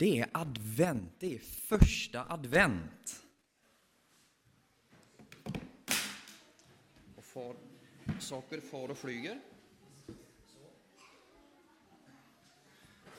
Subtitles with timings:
[0.00, 3.22] Det är advent, det är första advent.
[7.16, 7.56] Och far,
[8.18, 9.40] saker far och flyger.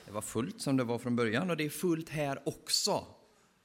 [0.04, 3.06] Det var fullt som det var från början och det är fullt här också.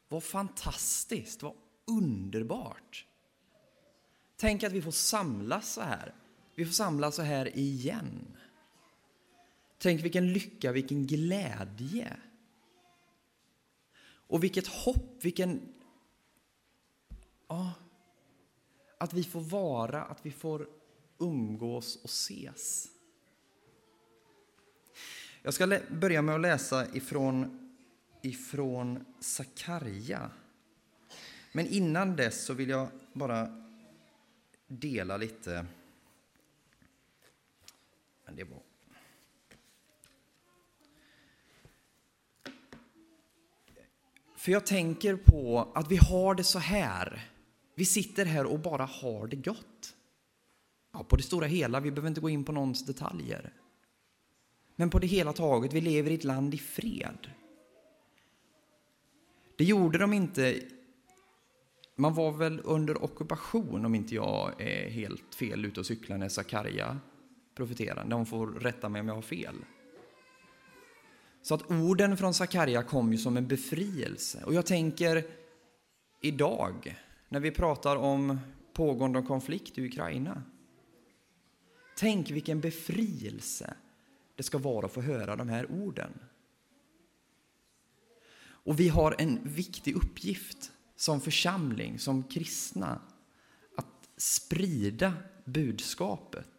[0.08, 1.54] Vad fantastiskt, vad
[1.86, 3.06] underbart.
[4.36, 6.14] Tänk att vi får samlas så här.
[6.56, 8.38] Vi får samlas så här igen.
[9.78, 12.18] Tänk vilken lycka, vilken glädje.
[14.28, 15.74] Och vilket hopp, vilken...
[17.48, 17.74] Ja,
[18.98, 20.70] att vi får vara, att vi får
[21.18, 22.88] umgås och ses.
[25.42, 27.60] Jag ska börja med att läsa ifrån,
[28.22, 30.32] ifrån Sakarja.
[31.52, 33.66] Men innan dess så vill jag bara
[34.68, 35.66] dela lite.
[38.26, 38.67] Men det var
[44.38, 47.32] För jag tänker på att vi har det så här.
[47.76, 49.96] Vi sitter här och bara har det gott.
[50.94, 53.54] Ja, på det stora hela, vi behöver inte gå in på någons detaljer.
[54.76, 57.32] Men på det hela taget, vi lever i ett land i fred.
[59.58, 60.62] Det gjorde de inte...
[61.96, 66.30] Man var väl under ockupation, om inte jag är helt fel ute och cyklar när
[66.30, 67.00] Sakarja
[67.56, 68.06] profeterar.
[68.06, 69.56] De får rätta mig om jag har fel.
[71.48, 74.44] Så att orden från Sakarja kom ju som en befrielse.
[74.46, 75.24] Och jag tänker
[76.22, 76.98] idag,
[77.30, 78.40] när vi pratar om
[78.74, 80.44] pågående konflikt i Ukraina.
[81.98, 83.74] Tänk vilken befrielse
[84.36, 86.20] det ska vara att få höra de här orden.
[88.40, 93.02] Och vi har en viktig uppgift som församling, som kristna,
[93.78, 95.14] att sprida
[95.46, 96.57] budskapet.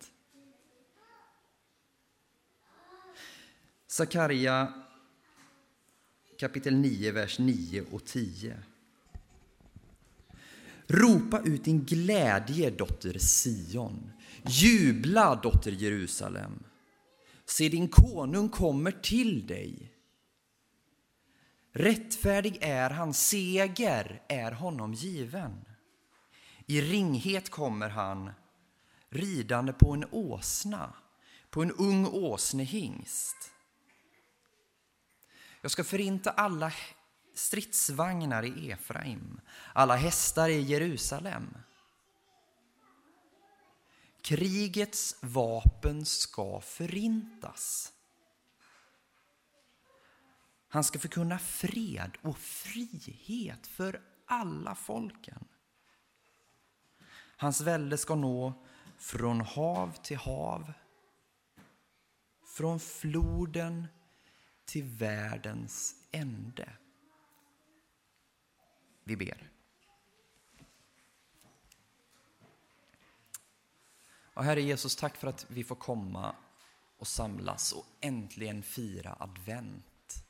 [3.91, 4.73] Sakarja
[6.39, 8.59] kapitel 9, vers 9 och 10.
[10.87, 14.13] Ropa ut din glädje, dotter Sion.
[14.47, 16.65] Jubla, dotter Jerusalem.
[17.45, 19.93] Se, din konung kommer till dig.
[21.73, 25.65] Rättfärdig är han, seger är honom given.
[26.67, 28.31] I ringhet kommer han,
[29.11, 30.95] ridande på en åsna,
[31.51, 33.58] på en ung åsnehingst.
[35.69, 36.73] Jag ska förinta alla
[37.35, 39.41] stridsvagnar i Efraim,
[39.73, 41.57] alla hästar i Jerusalem.
[44.23, 47.93] Krigets vapen ska förintas.
[50.69, 55.45] Han ska förkunna fred och frihet för alla folken.
[57.37, 58.65] Hans välde ska nå
[58.99, 60.73] från hav till hav,
[62.57, 63.87] från floden
[64.69, 66.73] till världens ände.
[69.05, 69.51] Vi ber.
[74.35, 76.37] Och Herre Jesus, tack för att vi får komma
[76.99, 80.25] och samlas och äntligen fira advent.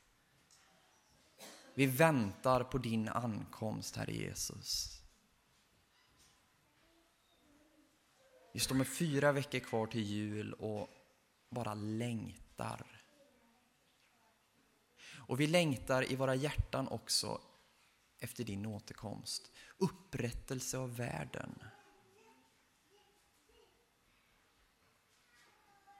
[1.73, 5.01] Vi väntar på din ankomst, Herre Jesus.
[8.53, 10.89] Vi står med fyra veckor kvar till jul och
[11.49, 12.98] bara längtar
[15.29, 17.41] och vi längtar i våra hjärtan också
[18.19, 19.51] efter din återkomst.
[19.77, 21.63] Upprättelse av världen.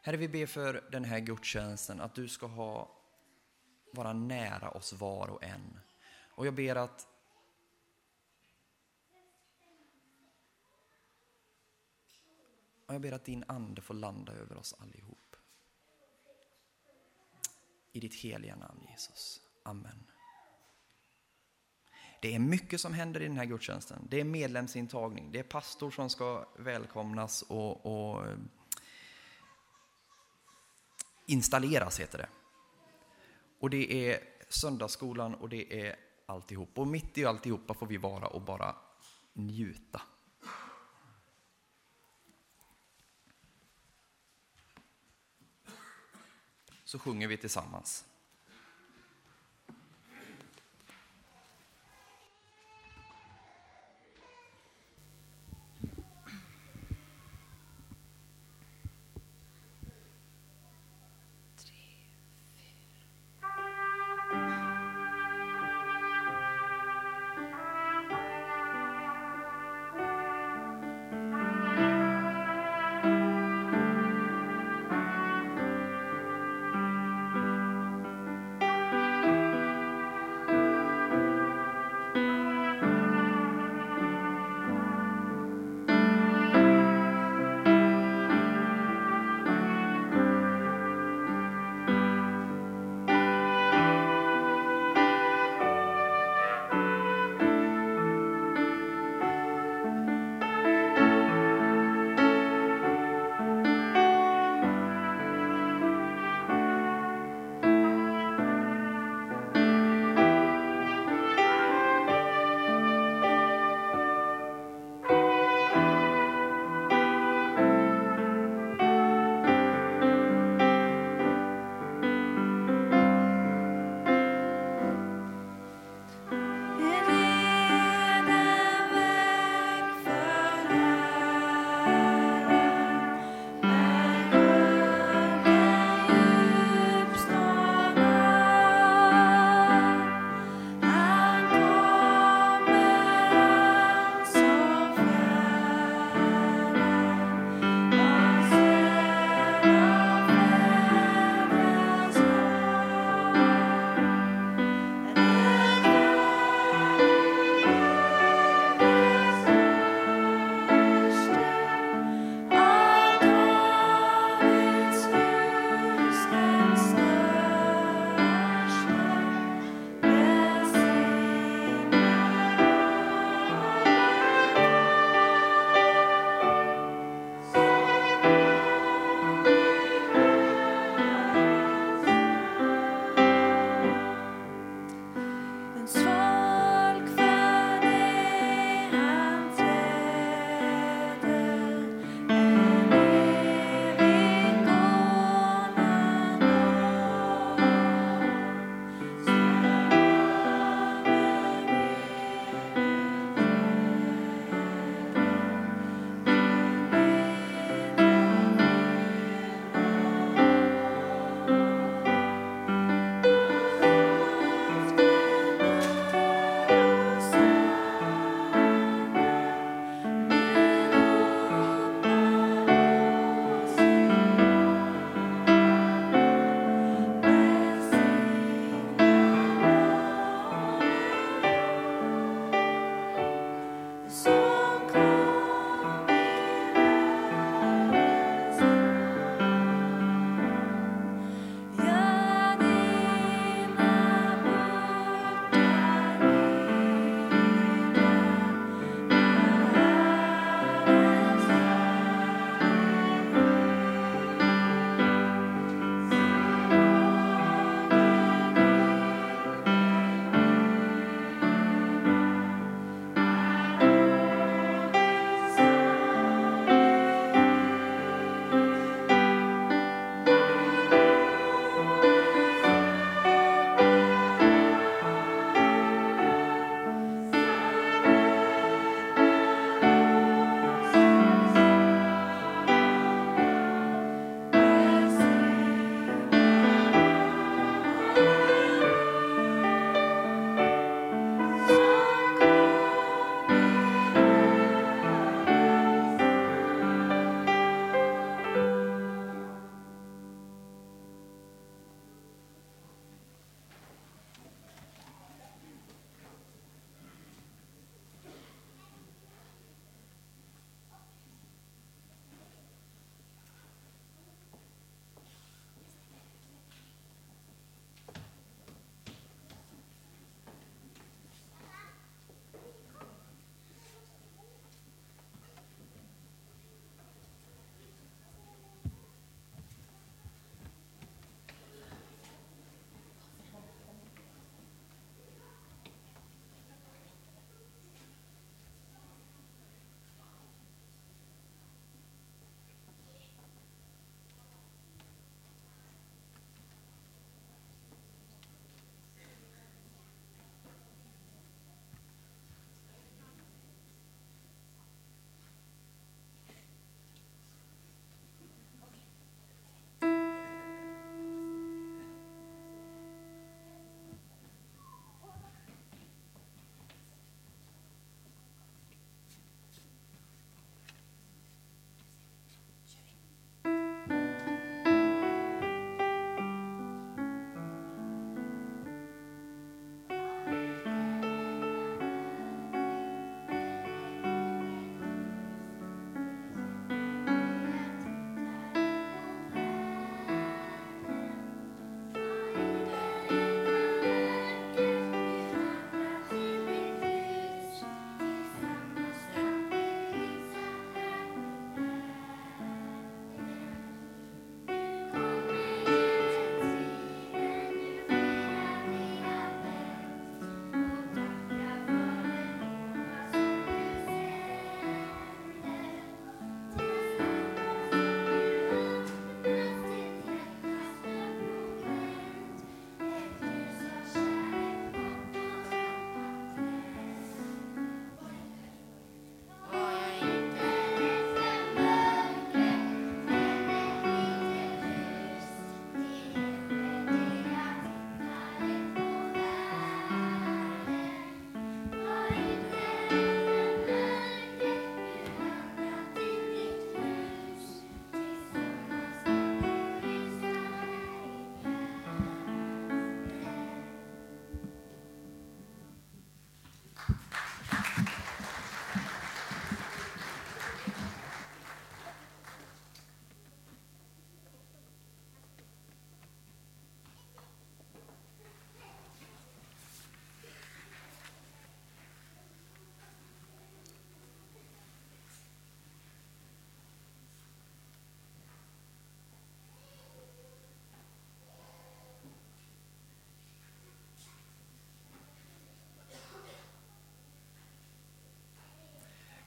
[0.04, 2.92] Herre, vi ber för den här gudstjänsten att du ska ha,
[3.94, 5.80] vara nära oss var och en.
[6.32, 7.08] Och jag ber att
[12.88, 15.29] jag ber att din ande får landa över oss allihop.
[17.92, 19.42] I ditt heliga namn Jesus.
[19.64, 20.04] Amen.
[22.22, 24.08] Det är mycket som händer i den här gudstjänsten.
[24.10, 28.38] Det är medlemsintagning, det är pastor som ska välkomnas och, och eh,
[31.26, 32.30] installeras, heter det.
[33.60, 34.20] Och det är
[34.50, 35.96] söndagsskolan och det är
[36.26, 36.78] alltihop.
[36.78, 38.76] Och mitt i alltihopa får vi vara och bara
[39.34, 40.02] njuta.
[46.90, 48.06] Så sjunger vi tillsammans.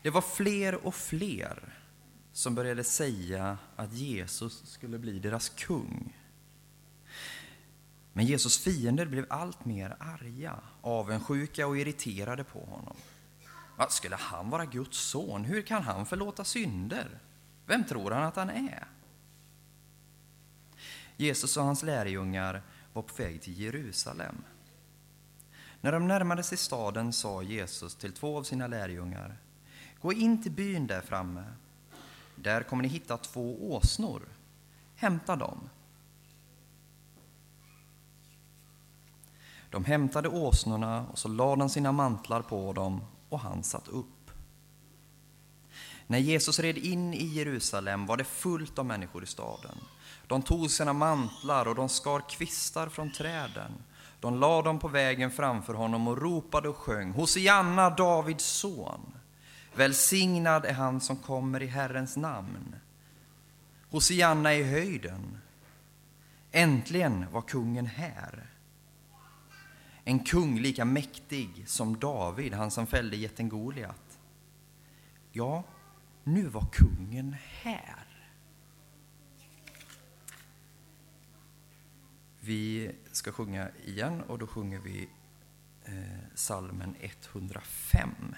[0.03, 1.75] Det var fler och fler
[2.33, 6.17] som började säga att Jesus skulle bli deras kung.
[8.13, 12.97] Men Jesus fiender blev allt mer arga, avundsjuka och irriterade på honom.
[13.89, 15.45] Skulle han vara Guds son?
[15.45, 17.19] Hur kan han förlåta synder?
[17.67, 18.87] Vem tror han att han är?
[21.17, 24.45] Jesus och hans lärjungar var på väg till Jerusalem.
[25.81, 29.37] När de närmade sig staden sa Jesus till två av sina lärjungar
[30.03, 31.45] Gå in till byn där framme.
[32.37, 34.23] Där kommer ni hitta två åsnor.
[34.97, 35.69] Hämta dem.
[39.71, 44.31] De hämtade åsnorna och så lade de sina mantlar på dem och han satt upp.
[46.07, 49.79] När Jesus red in i Jerusalem var det fullt av människor i staden.
[50.27, 53.73] De tog sina mantlar och de skar kvistar från träden.
[54.21, 59.01] De lade dem på vägen framför honom och ropade och sjöng Hosianna, Davids son.
[59.75, 62.77] Välsignad är han som kommer i Herrens namn.
[63.91, 65.39] Hosianna i höjden.
[66.51, 68.47] Äntligen var kungen här.
[70.05, 74.19] En kung lika mäktig som David, han som fällde jätten Goliat.
[75.33, 75.65] Ja,
[76.25, 78.07] nu var kungen här.
[82.41, 85.09] Vi ska sjunga igen och då sjunger vi
[85.85, 85.95] eh,
[86.35, 88.35] salmen 105.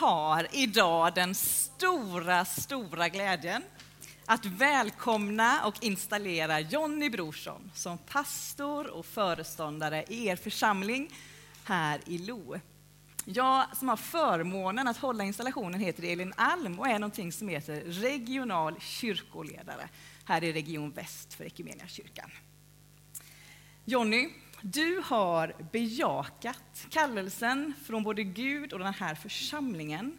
[0.00, 3.62] Har idag den stora, stora glädjen
[4.26, 11.14] att välkomna och installera Jonny Brorsson som pastor och föreståndare i er församling
[11.64, 12.60] här i Lo.
[13.24, 17.80] Jag som har förmånen att hålla installationen heter Elin Alm och är någonting som heter
[17.80, 19.88] regional kyrkoledare
[20.24, 21.48] här i Region Väst för
[21.88, 22.30] kyrkan.
[23.84, 24.28] Jonny,
[24.62, 30.18] du har bejakat kallelsen från både Gud och den här församlingen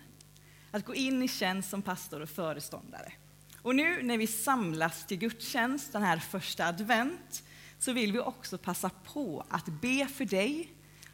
[0.71, 3.13] att gå in i tjänst som pastor och föreståndare.
[3.62, 7.43] Och nu när vi samlas till gudstjänst den här första advent
[7.79, 10.71] så vill vi också passa på att be för dig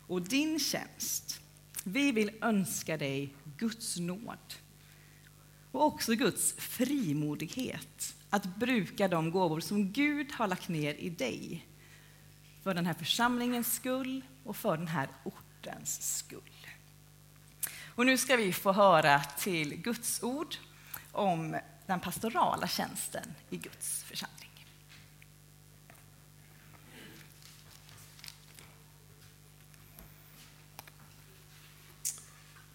[0.07, 1.41] och din tjänst.
[1.84, 4.53] Vi vill önska dig Guds nåd
[5.72, 11.67] och också Guds frimodighet att bruka de gåvor som Gud har lagt ner i dig
[12.67, 16.67] för den här församlingens skull och för den här ortens skull.
[17.95, 20.55] Och nu ska vi få höra till Guds ord
[21.12, 24.65] om den pastorala tjänsten i Guds församling.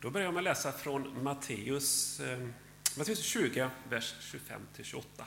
[0.01, 2.49] Då börjar jag med att läsa från Matteus, eh,
[2.97, 5.25] Matteus 20, vers 25-28.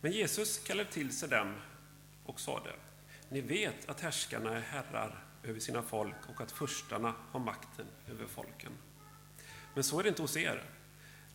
[0.00, 1.54] Men Jesus kallade till sig dem
[2.26, 2.72] och sade,
[3.28, 8.26] ni vet att härskarna är herrar över sina folk och att förstarna har makten över
[8.26, 8.72] folken.
[9.74, 10.62] Men så är det inte hos er.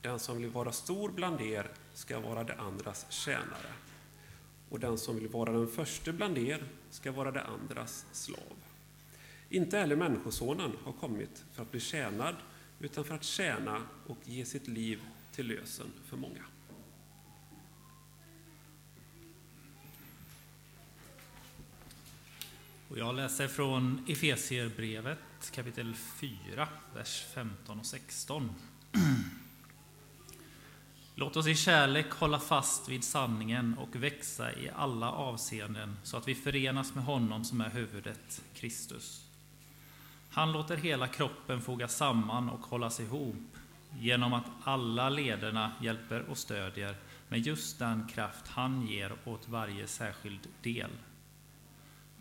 [0.01, 3.73] Den som vill vara stor bland er ska vara de andras tjänare,
[4.69, 8.57] och den som vill vara den första bland er ska vara de andras slav.
[9.49, 12.35] Inte heller Människosonen har kommit för att bli tjänad,
[12.79, 15.01] utan för att tjäna och ge sitt liv
[15.31, 16.43] till lösen för många.
[22.91, 28.49] Och jag läser från Efesierbrevet kapitel 4, vers 15 och 16.
[31.15, 36.27] Låt oss i kärlek hålla fast vid sanningen och växa i alla avseenden så att
[36.27, 39.25] vi förenas med honom som är huvudet, Kristus.
[40.29, 43.57] Han låter hela kroppen fogas samman och hållas ihop
[43.99, 46.95] genom att alla lederna hjälper och stödjer
[47.27, 50.91] med just den kraft han ger åt varje särskild del.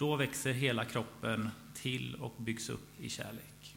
[0.00, 3.76] Då växer hela kroppen till och byggs upp i kärlek.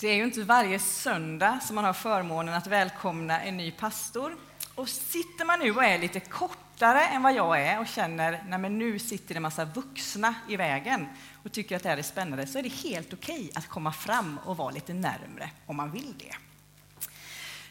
[0.00, 4.36] Det är ju inte varje söndag som man har förmånen att välkomna en ny pastor.
[4.74, 8.70] Och sitter man nu och är lite kortare än vad jag är och känner att
[8.70, 11.06] nu sitter det en massa vuxna i vägen
[11.42, 14.38] och tycker att det här är spännande så är det helt okej att komma fram
[14.44, 16.47] och vara lite närmre om man vill det.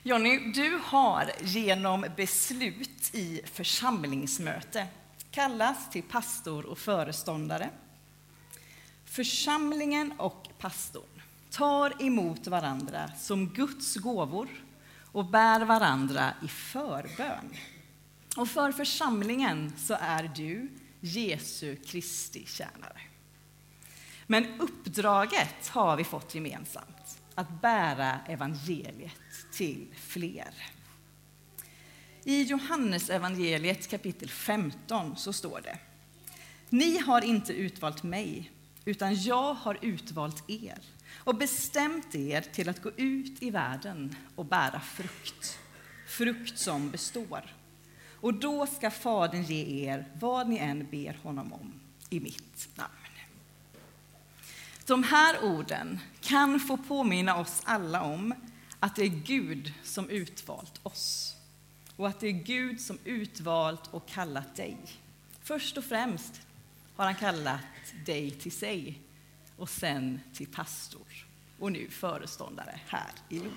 [0.08, 4.88] Jonny, du har genom beslut i församlingsmöte
[5.32, 7.70] kallats till pastor och föreståndare.
[9.06, 14.48] Församlingen och pastorn tar emot varandra som Guds gåvor
[15.12, 17.56] och bär varandra i förbön.
[18.38, 23.02] Och för församlingen så är du Jesu Kristi tjänare.
[24.28, 26.97] Men uppdraget har vi fått gemensamt,
[27.38, 30.54] att bära evangeliet till fler.
[32.24, 35.80] I Johannes evangeliet kapitel 15 så står det
[36.70, 38.52] Ni har inte utvalt mig,
[38.86, 40.80] utan jag har utvalt er
[41.16, 45.60] och bestämt er till att gå ut i världen och bära frukt,
[46.08, 47.56] frukt som består.
[48.22, 51.74] Och då ska Fadern ge er vad ni än ber honom om
[52.10, 52.97] i mitt namn.
[54.88, 58.34] De här orden kan få påminna oss alla om
[58.80, 61.36] att det är Gud som utvalt oss
[61.96, 64.78] och att det är Gud som utvalt och kallat dig.
[65.44, 66.42] Först och främst
[66.96, 67.60] har han kallat
[68.06, 69.00] dig till sig
[69.58, 71.26] och sen till pastor
[71.60, 73.52] och nu föreståndare här i Lo.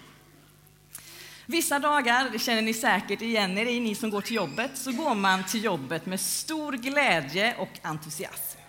[1.47, 4.93] Vissa dagar, det känner ni säkert igen er i, ni som går till jobbet, så
[4.93, 8.60] går man till jobbet med stor glädje och entusiasm.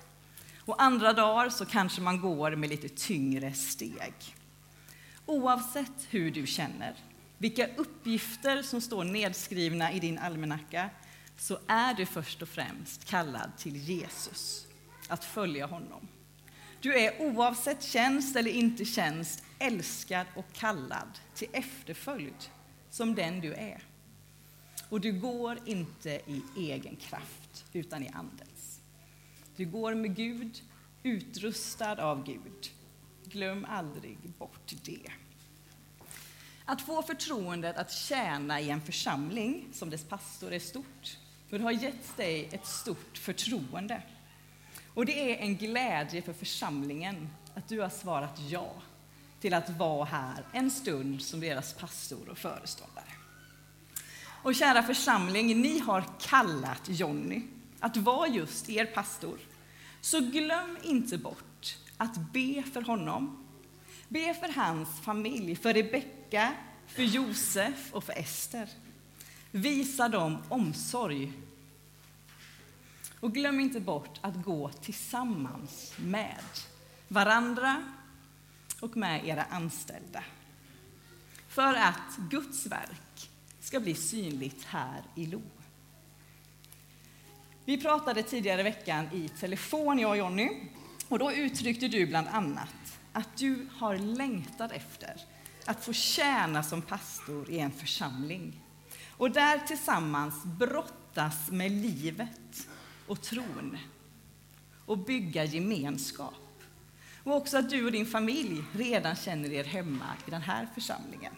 [0.66, 4.14] Och andra dagar så kanske man går med lite tyngre steg.
[5.26, 6.96] Oavsett hur du känner,
[7.38, 10.90] vilka uppgifter som står nedskrivna i din almanacka,
[11.38, 14.68] så är du först och främst kallad till Jesus,
[15.08, 16.08] att följa honom.
[16.82, 22.50] Du är oavsett tjänst eller inte tjänst älskad och kallad till efterföljd
[22.90, 23.84] som den du är.
[24.90, 28.51] Och du går inte i egen kraft, utan i Anden.
[29.56, 30.62] Du går med Gud,
[31.04, 32.70] utrustad av Gud.
[33.26, 35.12] Glöm aldrig bort det.
[36.66, 41.18] Att få förtroendet att tjäna i en församling som dess pastor är stort.
[41.50, 44.02] För det har gett dig ett stort förtroende.
[44.94, 48.74] Och det är en glädje för församlingen att du har svarat ja
[49.40, 53.06] till att vara här en stund som deras pastor och föreståndare.
[54.44, 57.42] Och kära församling, ni har kallat Jonny
[57.82, 59.40] att vara just er pastor.
[60.02, 63.46] Så glöm inte bort att be för honom.
[64.08, 66.54] Be för hans familj, för Rebecka,
[66.88, 68.70] för Josef och för Ester.
[69.52, 71.34] Visa dem omsorg
[73.20, 76.44] och glöm inte bort att gå tillsammans med
[77.08, 77.84] varandra
[78.80, 80.24] och med era anställda.
[81.48, 85.42] För att Guds verk ska bli synligt här i Lo.
[87.72, 90.50] Vi pratade tidigare i veckan i telefon, jag och Jonny,
[91.10, 95.22] och då uttryckte du bland annat att du har längtat efter
[95.66, 98.62] att få tjäna som pastor i en församling
[99.18, 102.68] och där tillsammans brottas med livet
[103.08, 103.78] och tron
[104.86, 106.64] och bygga gemenskap.
[107.24, 111.34] Och också att du och din familj redan känner er hemma i den här församlingen.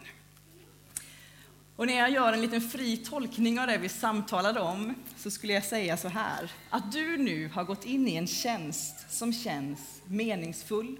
[1.76, 5.52] Och när jag gör en liten fri tolkning av det vi samtalade om så skulle
[5.52, 10.02] jag säga så här, att du nu har gått in i en tjänst som känns
[10.04, 10.96] meningsfull,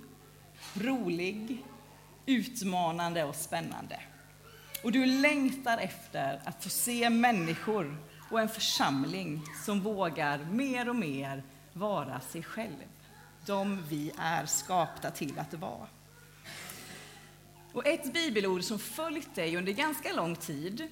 [0.75, 1.65] rolig,
[2.27, 4.01] utmanande och spännande.
[4.85, 7.97] Och du längtar efter att få se människor
[8.31, 12.85] och en församling som vågar mer och mer vara sig själv,
[13.47, 15.87] de vi är skapta till att vara.
[17.75, 20.89] Och ett bibelord som följt dig under ganska lång tid,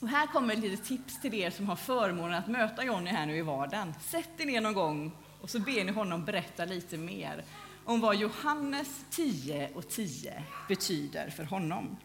[0.00, 3.26] och här kommer ett litet tips till er som har förmånen att möta Jonny här
[3.26, 3.94] nu i vardagen.
[4.00, 7.44] Sätt er ner någon gång och så ber ni honom berätta lite mer
[7.84, 11.96] om vad Johannes 10 och 10 betyder för honom.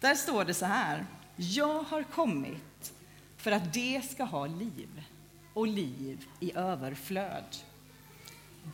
[0.00, 1.06] Där står det så här.
[1.36, 2.92] Jag har kommit
[3.36, 5.02] för att det ska ha liv
[5.54, 7.56] och liv i överflöd.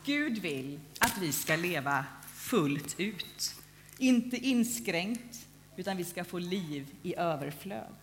[0.05, 3.55] Gud vill att vi ska leva fullt ut,
[3.97, 7.95] inte inskränkt, utan vi ska få liv i överflöd.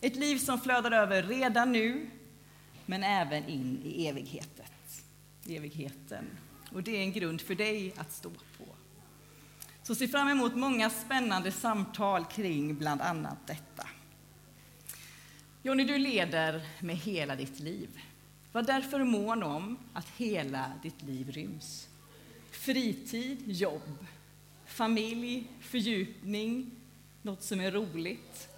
[0.00, 2.10] Ett liv som flödar över redan nu,
[2.86, 4.66] men även in i evigheten.
[5.48, 6.24] evigheten.
[6.72, 8.64] Och det är en grund för dig att stå på.
[9.82, 13.86] Så se fram emot många spännande samtal kring bland annat detta.
[15.62, 17.88] Jonny, du leder med hela ditt liv.
[18.52, 21.88] Var därför mån om att hela ditt liv ryms.
[22.50, 24.06] Fritid, jobb,
[24.70, 26.70] familj, fördjupning,
[27.22, 28.48] något som är roligt.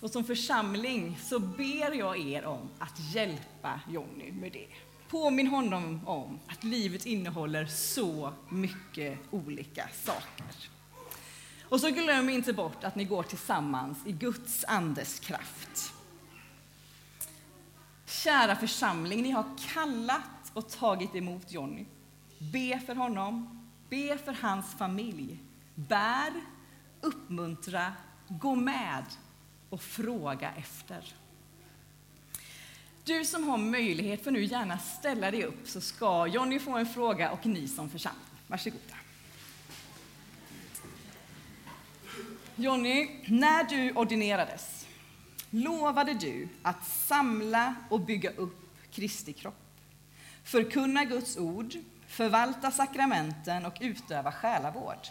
[0.00, 4.66] Och som församling så ber jag er om att hjälpa Jonny med det.
[5.08, 10.46] Påminn honom om att livet innehåller så mycket olika saker.
[11.62, 15.92] Och så glöm inte bort att ni går tillsammans i Guds andes kraft.
[18.06, 21.84] Kära församling, ni har kallat och tagit emot Jonny.
[22.38, 23.59] Be för honom,
[23.90, 25.38] be för hans familj.
[25.74, 26.32] Bär,
[27.00, 27.92] uppmuntra,
[28.28, 29.04] gå med
[29.70, 31.14] och fråga efter.
[33.04, 36.86] Du som har möjlighet får nu gärna ställa dig upp så ska Jonny få en
[36.86, 38.24] fråga och ni som församling.
[38.46, 38.94] Varsågoda.
[42.56, 44.86] Jonny, när du ordinerades
[45.50, 49.80] lovade du att samla och bygga upp Kristi kropp,
[50.44, 51.74] förkunna Guds ord,
[52.10, 55.08] förvalta sakramenten och utöva själavård.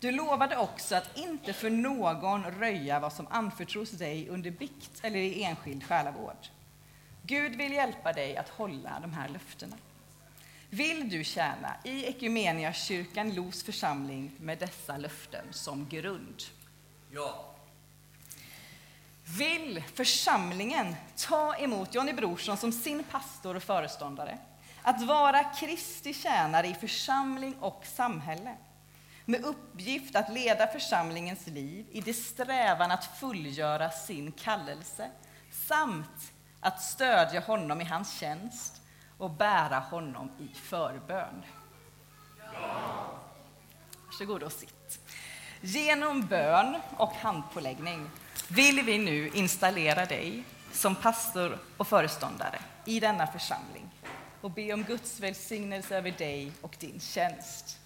[0.00, 5.18] Du lovade också att inte för någon röja vad som anförtros dig under bikt eller
[5.18, 6.46] i enskild själavård.
[7.22, 9.76] Gud vill hjälpa dig att hålla de här löftena.
[10.70, 16.42] Vill du tjäna i Equmeniakyrkan Los församling med dessa löften som grund?
[17.10, 17.54] Ja.
[19.38, 24.38] Vill församlingen ta emot Jonny Brorsson som sin pastor och föreståndare?
[24.82, 28.56] Att vara Kristi tjänare i församling och samhälle
[29.24, 35.10] med uppgift att leda församlingens liv i det strävan att fullgöra sin kallelse
[35.50, 38.82] samt att stödja honom i hans tjänst
[39.18, 41.42] och bära honom i förbön.
[44.06, 45.00] Varsågod och sitt.
[45.60, 48.10] Genom bön och handpåläggning
[48.48, 53.90] vill vi nu installera dig som pastor och föreståndare i denna församling
[54.42, 57.78] och be om Guds välsignelse över dig och din tjänst.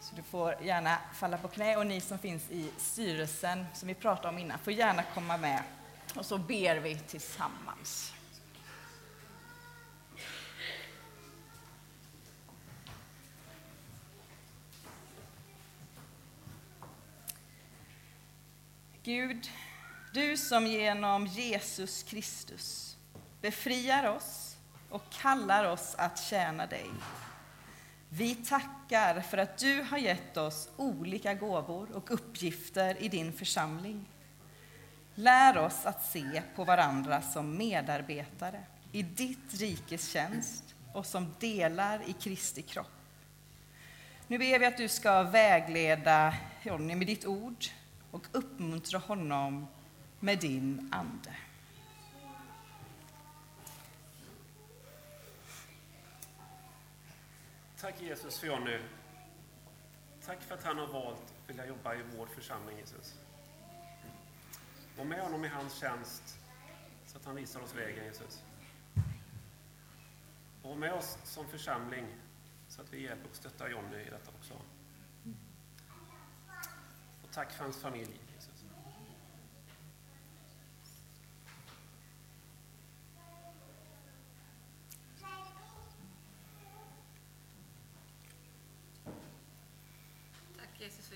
[0.00, 3.94] Så du får gärna falla på knä och ni som finns i styrelsen som vi
[3.94, 5.62] pratade om innan får gärna komma med
[6.14, 8.12] och så ber vi tillsammans.
[19.02, 19.50] Gud,
[20.12, 22.96] du som genom Jesus Kristus
[23.40, 24.45] befriar oss
[24.90, 26.90] och kallar oss att tjäna dig.
[28.08, 34.06] Vi tackar för att du har gett oss olika gåvor och uppgifter i din församling.
[35.14, 42.00] Lär oss att se på varandra som medarbetare i ditt rikes tjänst och som delar
[42.06, 42.90] i Kristi kropp.
[44.26, 47.64] Nu ber vi att du ska vägleda Jonny med ditt ord
[48.10, 49.66] och uppmuntra honom
[50.20, 51.30] med din ande.
[57.80, 58.78] Tack Jesus för Jonny.
[60.26, 63.14] Tack för att han har valt att vilja jobba i vår församling Jesus.
[64.96, 66.38] Var med honom i hans tjänst
[67.06, 68.42] så att han visar oss vägen Jesus.
[70.62, 72.06] Och var med oss som församling
[72.68, 74.54] så att vi hjälper och stöttar Jonny i detta också.
[77.22, 78.20] Och tack för hans familj.
[78.34, 78.64] Jesus.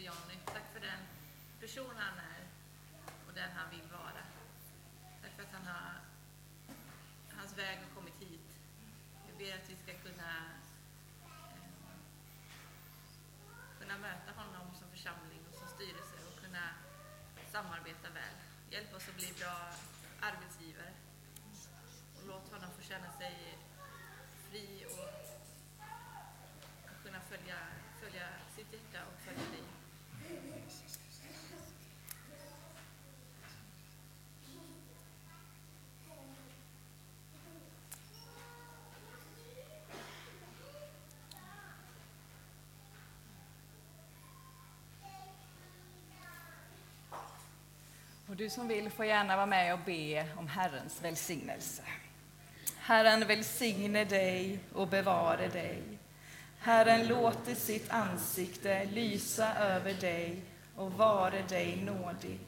[0.01, 0.39] Jonny.
[0.45, 1.03] Tack för den
[1.61, 2.43] person han är
[3.27, 4.23] och den han vill vara.
[5.23, 5.93] Tack för att han har,
[7.37, 8.49] hans väg har kommit hit.
[9.29, 10.33] Jag ber att vi ska kunna,
[11.25, 11.59] eh,
[13.81, 16.65] kunna möta honom som församling och som styrelse och kunna
[17.53, 18.37] samarbeta väl.
[18.71, 19.57] Hjälp oss att bli bra
[20.21, 20.93] arbetsgivare.
[22.17, 23.59] Och låt honom få känna sig
[24.51, 25.31] fri och
[27.05, 27.59] kunna följa,
[28.01, 29.65] följa sitt hjärta och följa dig.
[48.31, 51.83] Och du som vill får gärna vara med och be om Herrens välsignelse.
[52.77, 55.83] Herren välsigne dig och bevare dig.
[56.59, 60.43] Herren låter sitt ansikte lysa över dig
[60.77, 62.41] och vare dig nådig.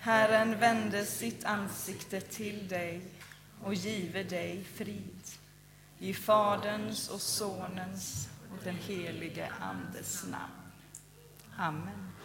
[0.00, 3.00] Herren vände sitt ansikte till dig
[3.62, 5.22] och give dig frid.
[5.98, 10.72] I Faderns och Sonens och den helige Andes namn.
[11.56, 12.15] Amen.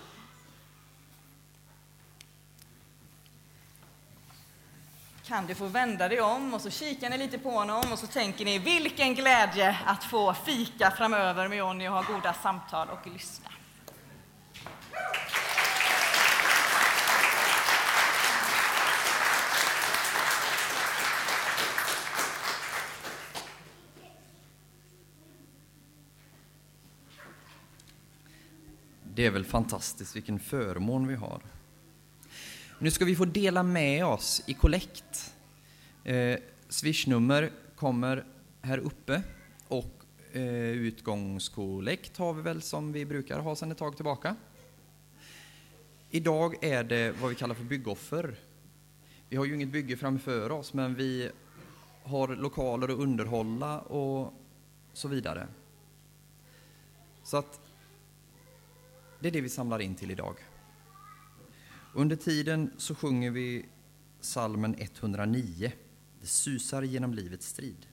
[5.26, 8.08] Kan du få vända dig om och så kikar ni lite på honom och så
[8.08, 13.08] tänker ni vilken glädje att få fika framöver med Jonny och ha goda samtal och
[13.08, 13.50] lyssna.
[29.14, 31.42] Det är väl fantastiskt vilken förmån vi har.
[32.84, 35.34] Nu ska vi få dela med oss i kollekt.
[36.04, 36.40] Eh,
[36.70, 38.26] Swishnummer kommer
[38.62, 39.24] här uppe
[39.68, 44.36] och eh, utgångskollekt har vi väl som vi brukar ha sedan ett tag tillbaka.
[46.10, 48.36] Idag är det vad vi kallar för byggoffer.
[49.30, 51.30] Vi har ju inget bygge framför oss, men vi
[52.04, 54.34] har lokaler att underhålla och
[54.94, 55.48] så vidare.
[57.24, 57.60] Så att
[59.20, 60.36] det är det vi samlar in till idag.
[61.94, 63.66] Under tiden så sjunger vi
[64.22, 65.72] salmen 109.
[66.22, 67.88] Det susar genom livets strid.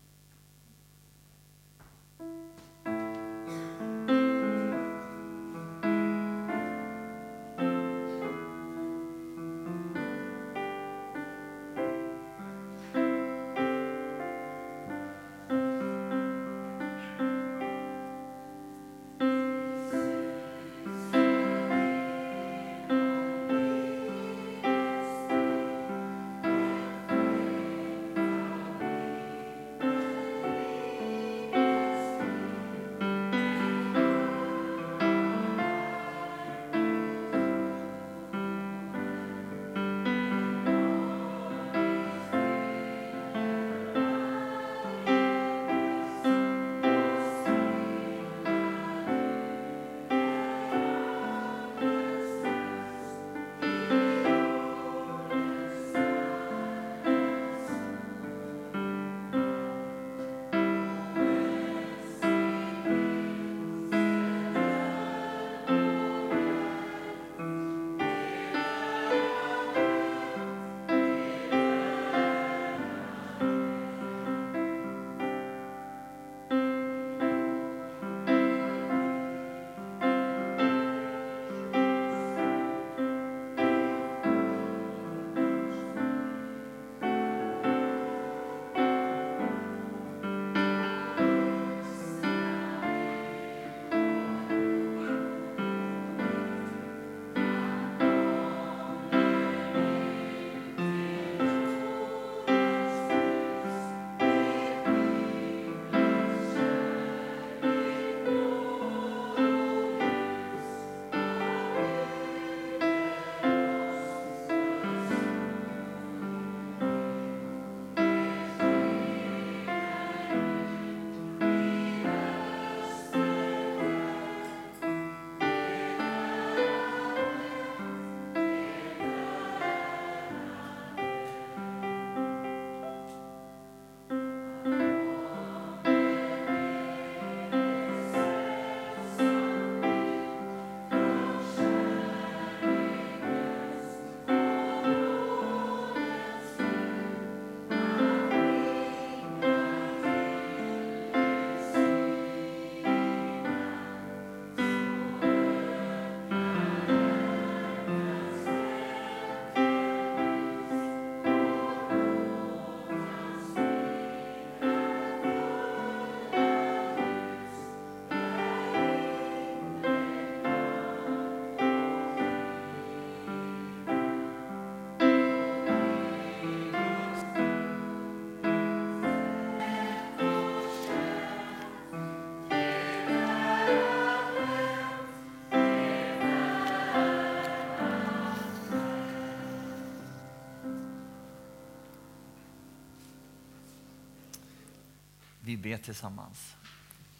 [195.48, 196.56] Vi ber tillsammans.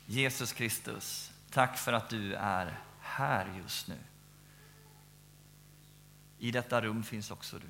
[0.07, 3.97] Jesus Kristus, tack för att du är här just nu.
[6.38, 7.67] I detta rum finns också du.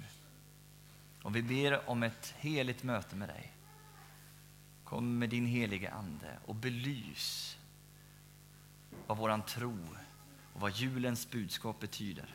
[1.23, 3.53] Och vi ber om ett heligt möte med dig.
[4.85, 7.57] Kom med din helige Ande och belys
[9.07, 9.79] vad våran tro
[10.53, 12.35] och vad julens budskap betyder.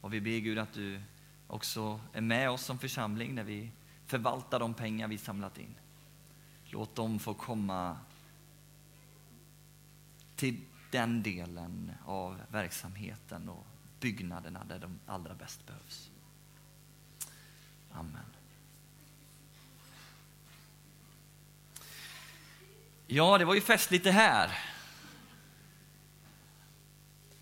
[0.00, 1.02] Och vi ber Gud att du
[1.46, 3.70] också är med oss som församling när vi
[4.06, 5.74] förvaltar de pengar vi samlat in.
[6.72, 7.96] Låt dem få komma
[10.36, 13.66] till den delen av verksamheten och
[14.00, 16.10] byggnaderna där de allra bäst behövs.
[17.92, 18.24] Amen.
[23.06, 24.58] Ja, det var ju festligt det här.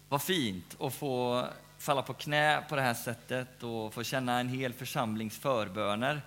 [0.09, 1.47] Vad fint att få
[1.79, 6.23] falla på knä på det här sättet och få känna en hel församlings förböner.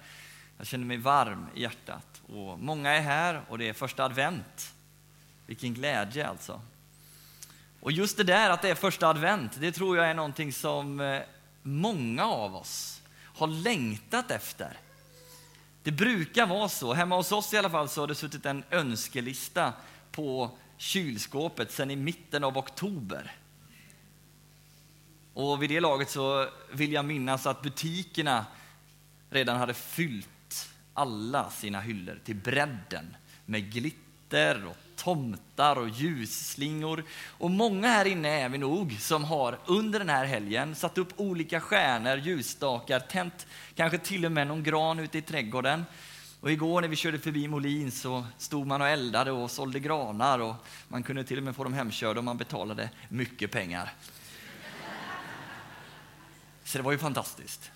[0.58, 2.11] Jag känner mig varm i hjärtat.
[2.32, 4.74] Och många är här och det är första advent.
[5.46, 6.62] Vilken glädje alltså.
[7.82, 11.00] Och just det där att det är första advent, det tror jag är någonting som
[11.00, 11.22] eh,
[11.62, 14.78] många av oss har längtat efter.
[15.84, 16.94] Det brukar vara så.
[16.94, 19.74] Hemma hos oss i alla fall så har det suttit en önskelista
[20.12, 23.36] på kylskåpet sedan i mitten av oktober.
[25.34, 28.46] Och vid det laget så vill jag minnas att butikerna
[29.30, 30.31] redan hade fyllt
[30.94, 37.04] alla sina hyllor till bredden med glitter och tomtar och ljusslingor.
[37.28, 41.14] Och många här inne är vi nog som har under den här helgen satt upp
[41.16, 45.86] olika stjärnor, ljusstakar, tänt kanske till och med någon gran ute i trädgården.
[46.40, 50.40] Och igår när vi körde förbi Molin så stod man och eldade och sålde granar
[50.40, 50.56] och
[50.88, 53.94] man kunde till och med få dem hemkörda om man betalade mycket pengar.
[56.64, 57.72] Så det var ju fantastiskt.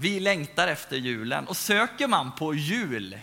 [0.00, 3.18] Vi längtar efter julen och söker man på jul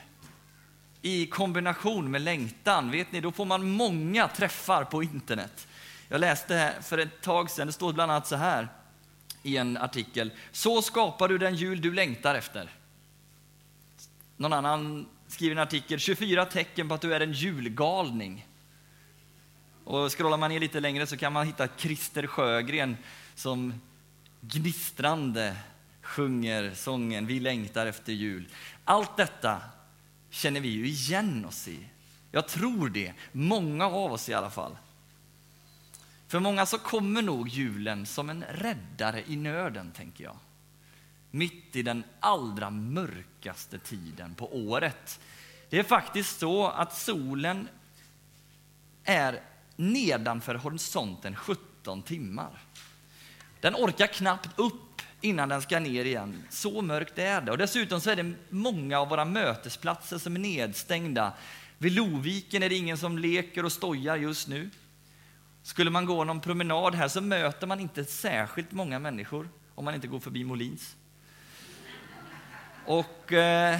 [1.02, 5.68] i kombination med längtan, vet ni, då får man många träffar på internet.
[6.10, 8.68] Jag läste för ett tag sedan, det står bland annat så här
[9.44, 10.32] i en artikel.
[10.52, 12.70] Så skapar du den jul du längtar efter.
[14.38, 18.48] Någon annan skriver en artikel, 24 tecken på att du är en julgalning.
[19.84, 22.98] Och scrollar man ner lite längre så kan man hitta Christer Sjögren
[23.36, 23.82] som
[24.42, 25.56] gnistrande
[26.08, 28.47] sjunger sången Vi längtar efter jul.
[28.84, 29.62] Allt detta
[30.30, 31.80] känner vi ju igen oss i.
[32.32, 34.78] Jag tror det, många av oss i alla fall.
[36.28, 40.38] För många så kommer nog julen som en räddare i nöden, tänker jag.
[41.32, 45.20] Mitt i den allra mörkaste tiden på året.
[45.70, 47.68] Det är faktiskt så att solen
[49.03, 49.41] är
[49.76, 52.60] nedanför horisonten 17 timmar.
[53.60, 54.87] Den orkar knappt upp
[55.28, 56.44] innan den ska ner igen.
[56.50, 57.52] Så mörkt är det.
[57.52, 61.34] Och dessutom så är det många av våra mötesplatser som är nedstängda.
[61.78, 64.70] Vid Loviken är det ingen som leker och stojar just nu.
[65.64, 69.96] Skulle man gå någon promenad här så möter man inte särskilt många människor om man
[69.96, 70.96] inte går förbi Molins.
[72.86, 73.80] Och eh,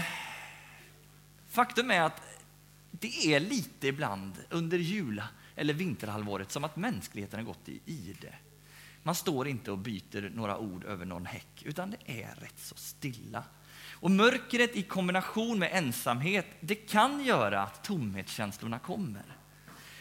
[1.50, 2.22] faktum är att
[2.92, 8.34] det är lite ibland under jula eller vinterhalvåret som att mänskligheten har gått i ide.
[9.08, 12.76] Man står inte och byter några ord över någon häck, utan det är rätt så
[12.76, 13.44] stilla.
[13.92, 19.38] Och mörkret i kombination med ensamhet, det kan göra att tomhetskänslorna kommer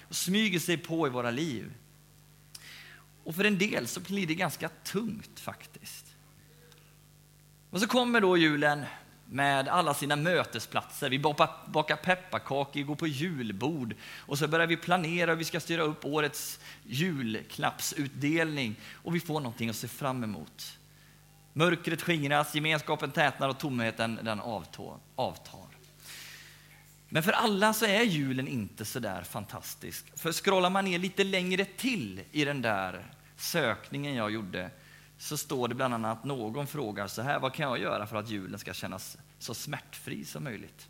[0.08, 1.72] och smyger sig på i våra liv.
[3.24, 6.16] Och för en del så blir det ganska tungt faktiskt.
[7.70, 8.84] Och så kommer då julen
[9.30, 11.10] med alla sina mötesplatser.
[11.10, 15.82] Vi bakar pepparkakor, går på julbord och så börjar vi planera hur vi ska styra
[15.82, 20.78] upp årets julklappsutdelning och vi får någonting att se fram emot.
[21.52, 24.40] Mörkret skingras, gemenskapen tätnar och tomheten den
[25.16, 25.66] avtar.
[27.08, 30.18] Men för alla så är julen inte så där fantastisk.
[30.18, 33.06] För scrollar man ner lite längre till i den där
[33.36, 34.70] sökningen jag gjorde
[35.18, 38.16] så står det bland annat att någon frågar så här, vad kan jag göra för
[38.16, 40.88] att julen ska kännas så smärtfri som möjligt?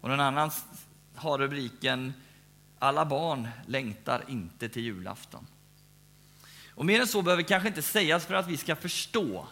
[0.00, 0.50] Och någon annan
[1.14, 2.12] har rubriken
[2.78, 5.46] Alla barn längtar inte till julafton.
[6.68, 9.46] Och mer än så behöver kanske inte sägas för att vi ska förstå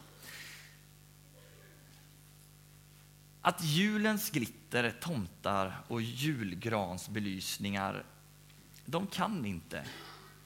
[3.42, 8.05] att julens glitter, tomtar och julgransbelysningar,
[8.84, 9.84] de kan inte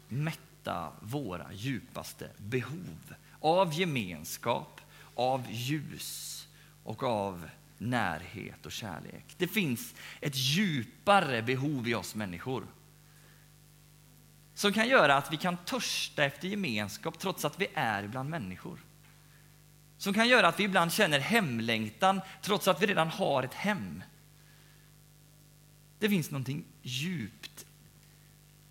[0.08, 4.80] mätta möta våra djupaste behov av gemenskap,
[5.14, 6.48] av ljus
[6.84, 7.48] och av
[7.78, 9.34] närhet och kärlek.
[9.38, 12.66] Det finns ett djupare behov i oss människor
[14.54, 18.78] som kan göra att vi kan törsta efter gemenskap trots att vi är bland människor.
[19.98, 24.02] som kan göra att vi ibland känner hemlängtan trots att vi redan har ett hem.
[25.98, 27.66] Det finns någonting djupt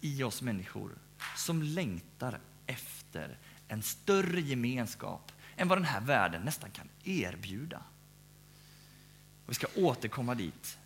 [0.02, 0.92] i oss människor
[1.36, 3.38] som längtar efter
[3.68, 7.78] en större gemenskap än vad den här världen nästan kan erbjuda.
[9.46, 10.78] Och vi ska återkomma dit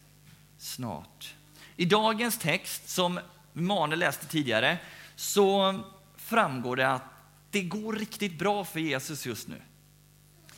[0.58, 1.36] snart.
[1.76, 3.20] I dagens text, som
[3.54, 4.78] Manuel läste tidigare,
[5.16, 5.80] så
[6.18, 7.04] framgår det att
[7.52, 9.62] det går riktigt bra för Jesus just nu.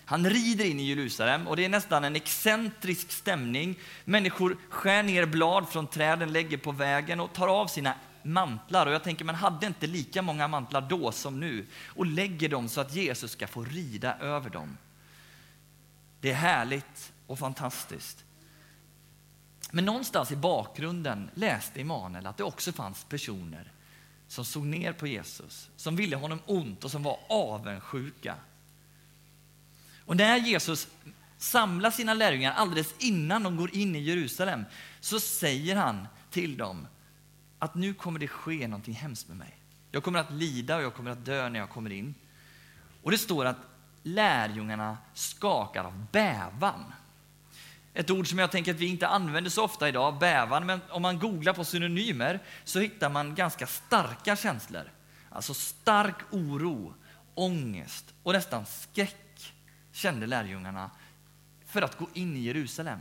[0.05, 3.79] Han rider in i Jerusalem och det är nästan en excentrisk stämning.
[4.05, 8.85] Människor skär ner blad från träden, lägger på vägen och tar av sina mantlar.
[8.85, 11.67] Och jag tänker, man hade inte lika många mantlar då som nu.
[11.87, 14.77] Och lägger dem så att Jesus ska få rida över dem.
[16.21, 18.23] Det är härligt och fantastiskt.
[19.71, 23.71] Men någonstans i bakgrunden läste Immanuel att det också fanns personer
[24.27, 28.35] som såg ner på Jesus, som ville honom ont och som var avundsjuka.
[30.05, 30.87] Och när Jesus
[31.37, 34.65] samlar sina lärjungar alldeles innan de går in i Jerusalem
[34.99, 36.87] så säger han till dem
[37.61, 39.57] att nu kommer det ske någonting hemskt med mig.
[39.91, 42.15] Jag kommer att lida och jag kommer att dö när jag kommer in.
[43.03, 43.57] Och det står att
[44.03, 46.93] lärjungarna skakar av bävan.
[47.93, 51.01] Ett ord som jag tänker att vi inte använder så ofta idag, bävan, men om
[51.01, 54.91] man googlar på synonymer så hittar man ganska starka känslor.
[55.29, 56.93] Alltså stark oro,
[57.33, 59.53] ångest och nästan skräck
[59.91, 60.91] kände lärjungarna
[61.65, 62.99] för att gå in i Jerusalem.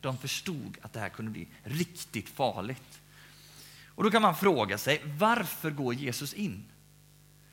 [0.00, 2.97] De förstod att det här kunde bli riktigt farligt.
[3.98, 6.64] Och då kan man fråga sig, varför går Jesus in?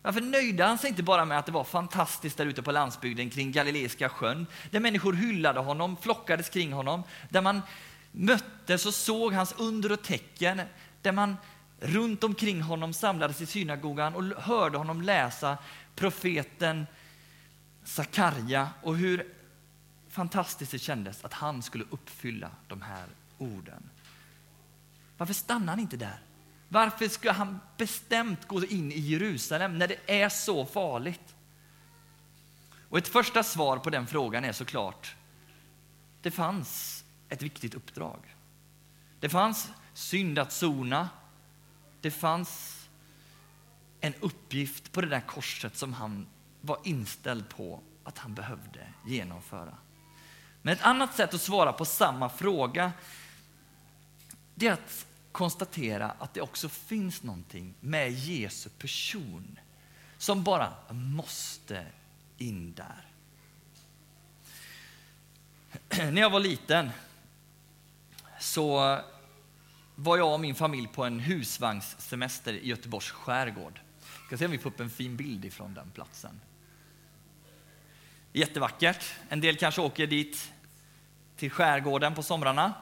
[0.02, 3.30] Varför nöjde han sig inte bara med att det var fantastiskt där ute på landsbygden
[3.30, 7.62] kring Galileiska sjön, där människor hyllade honom, flockades kring honom, där man
[8.12, 10.62] möttes och såg hans under och tecken,
[11.02, 11.38] där man
[11.80, 15.58] runt omkring honom samlades i synagogan och hörde honom läsa
[15.96, 16.86] profeten
[17.84, 19.34] Sakarja och hur
[20.10, 23.06] fantastiskt det kändes att han skulle uppfylla de här
[23.38, 23.89] orden.
[25.18, 26.20] Varför stannar han inte där?
[26.76, 31.36] Varför ska han bestämt gå in i Jerusalem när det är så farligt?
[32.89, 35.15] Och ett första svar på den frågan är såklart,
[36.21, 38.19] det fanns ett viktigt uppdrag.
[39.19, 41.09] Det fanns synd att sona.
[42.01, 42.84] Det fanns
[43.99, 46.28] en uppgift på det där korset som han
[46.61, 49.78] var inställd på att han behövde genomföra.
[50.61, 52.91] Men ett annat sätt att svara på samma fråga
[54.55, 59.59] det är att konstatera att det också finns någonting med Jesu person
[60.17, 61.86] som bara måste
[62.38, 63.05] in där.
[66.11, 66.89] När jag var liten
[68.39, 68.99] så
[69.95, 73.79] var jag och min familj på en husvagnssemester i Göteborgs skärgård.
[73.99, 76.41] Vi ska se om vi får upp en fin bild ifrån den platsen.
[78.33, 79.13] Jättevackert.
[79.29, 80.51] En del kanske åker dit
[81.36, 82.73] till skärgården på somrarna.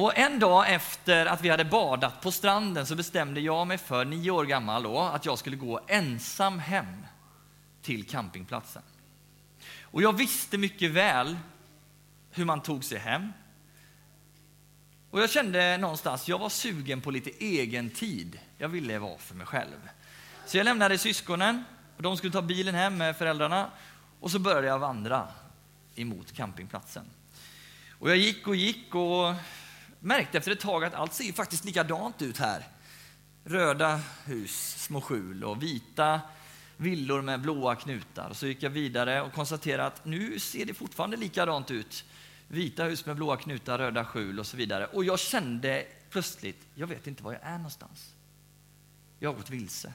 [0.00, 4.04] Och en dag efter att vi hade badat på stranden så bestämde jag mig för,
[4.04, 7.06] nio år gammal då, att jag skulle gå ensam hem
[7.82, 8.82] till campingplatsen.
[9.82, 11.36] Och jag visste mycket väl
[12.30, 13.32] hur man tog sig hem.
[15.10, 18.38] Och jag kände någonstans, jag var sugen på lite egen tid.
[18.58, 19.88] Jag ville vara för mig själv.
[20.46, 21.64] Så jag lämnade syskonen,
[21.96, 23.70] och de skulle ta bilen hem med föräldrarna.
[24.20, 25.28] Och så började jag vandra
[25.94, 27.04] emot campingplatsen.
[27.98, 29.34] Och jag gick och gick och
[30.00, 32.66] märkte efter ett tag att allt ser faktiskt likadant ut här.
[33.44, 36.20] Röda hus, små skjul och vita
[36.76, 38.32] villor med blåa knutar.
[38.32, 42.04] Så gick jag vidare och konstaterade att nu ser det fortfarande likadant ut.
[42.48, 44.86] Vita hus med blåa knutar, röda skjul och så vidare.
[44.86, 48.14] Och jag kände plötsligt, jag vet inte var jag är någonstans.
[49.18, 49.92] Jag har gått vilse.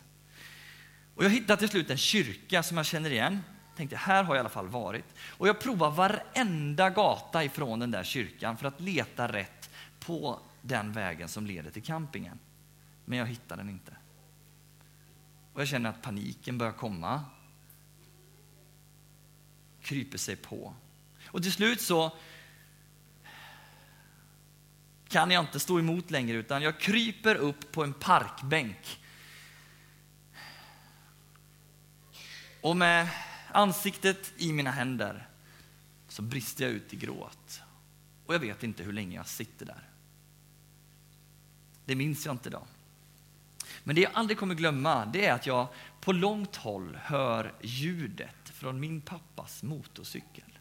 [1.15, 3.39] Och jag hittade till slut en kyrka som jag känner igen.
[3.77, 5.05] Tänkte, här har jag i alla fall varit.
[5.29, 9.62] Och jag provar varenda gata ifrån den där kyrkan för att leta rätt
[10.05, 12.39] på den vägen som leder till campingen.
[13.05, 13.95] Men jag hittar den inte.
[15.53, 17.23] Och jag känner att paniken börjar komma.
[19.81, 20.73] Kryper sig på.
[21.25, 22.11] Och till slut så
[25.07, 28.99] kan jag inte stå emot längre utan jag kryper upp på en parkbänk.
[32.61, 33.09] Och med
[33.51, 35.27] ansiktet i mina händer
[36.07, 37.61] så brister jag ut i gråt.
[38.25, 39.92] Och jag vet inte hur länge jag sitter där.
[41.85, 42.65] Det minns jag inte idag.
[43.83, 45.67] Men det jag aldrig kommer glömma det är att jag
[46.01, 50.59] på långt håll hör ljudet från min pappas motorcykel.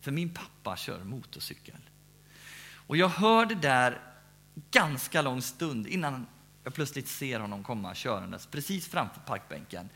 [0.00, 1.80] För min pappa kör motorcykel.
[2.86, 4.00] Och jag hör det där
[4.70, 6.26] ganska lång stund innan
[6.64, 9.88] jag plötsligt ser honom komma körandes precis framför parkbänken.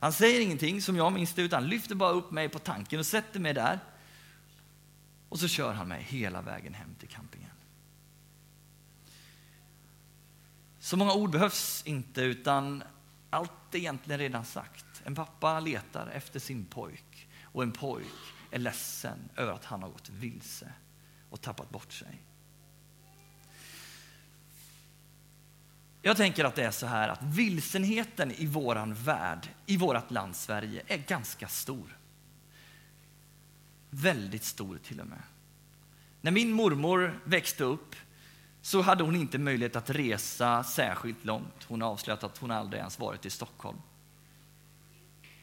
[0.00, 3.06] Han säger ingenting som jag minns det, utan lyfter bara upp mig på tanken och
[3.06, 3.78] sätter mig där.
[5.28, 7.37] Och så kör han mig hela vägen hem till campingen.
[10.88, 12.82] Så många ord behövs inte, utan
[13.30, 15.02] allt är egentligen redan sagt.
[15.04, 18.06] En pappa letar efter sin pojk och en pojk
[18.50, 20.72] är ledsen över att han har gått vilse
[21.30, 22.22] och tappat bort sig.
[26.02, 30.36] Jag tänker att det är så här att vilsenheten i våran värld, i vårt land
[30.36, 31.98] Sverige, är ganska stor.
[33.90, 35.22] Väldigt stor till och med.
[36.20, 37.94] När min mormor växte upp
[38.62, 41.64] så hade hon inte möjlighet att resa särskilt långt.
[41.68, 43.78] Hon har avslöjat att hon aldrig ens varit i Stockholm.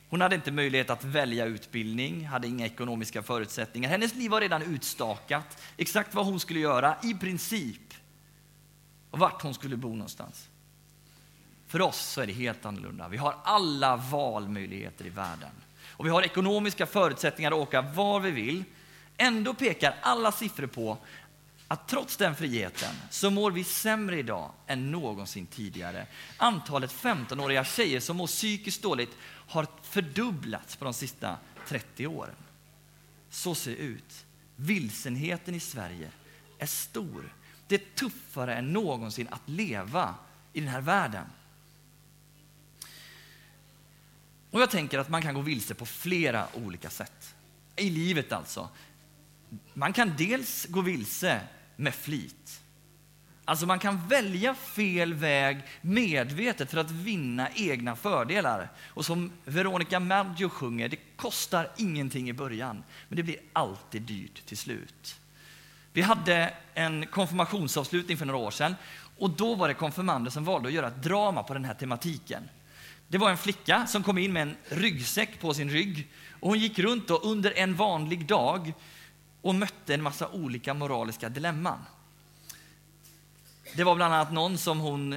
[0.09, 3.89] Hon hade inte möjlighet att välja utbildning, hade inga ekonomiska förutsättningar.
[3.89, 7.93] Hennes liv var redan utstakat, exakt vad hon skulle göra i princip
[9.11, 10.49] och vart hon skulle bo någonstans.
[11.67, 13.07] För oss så är det helt annorlunda.
[13.07, 15.51] Vi har alla valmöjligheter i världen
[15.89, 18.63] och vi har ekonomiska förutsättningar att åka var vi vill.
[19.17, 20.97] Ändå pekar alla siffror på
[21.67, 26.07] att trots den friheten så mår vi sämre idag än någonsin tidigare.
[26.37, 31.37] Antalet 15-åriga tjejer som mår psykiskt dåligt har fördubblats på de sista
[31.67, 32.35] 30 åren.
[33.29, 34.25] Så ser det ut.
[34.55, 36.09] Vilsenheten i Sverige
[36.59, 37.33] är stor.
[37.67, 40.15] Det är tuffare än någonsin att leva
[40.53, 41.25] i den här världen.
[44.51, 47.35] Och jag tänker att man kan gå vilse på flera olika sätt.
[47.75, 48.69] I livet alltså.
[49.73, 51.41] Man kan dels gå vilse
[51.75, 52.61] med flit.
[53.45, 58.71] Alltså man kan välja fel väg medvetet för att vinna egna fördelar.
[58.87, 64.45] Och som Veronica Maggio sjunger, det kostar ingenting i början, men det blir alltid dyrt
[64.45, 65.15] till slut.
[65.93, 68.75] Vi hade en konfirmationsavslutning för några år sedan
[69.17, 72.49] och då var det konfirmander som valde att göra ett drama på den här tematiken.
[73.07, 76.07] Det var en flicka som kom in med en ryggsäck på sin rygg
[76.39, 78.73] och hon gick runt och under en vanlig dag
[79.45, 81.79] och mötte en massa olika moraliska dilemman.
[83.75, 85.13] Det var bland annat någon som hon,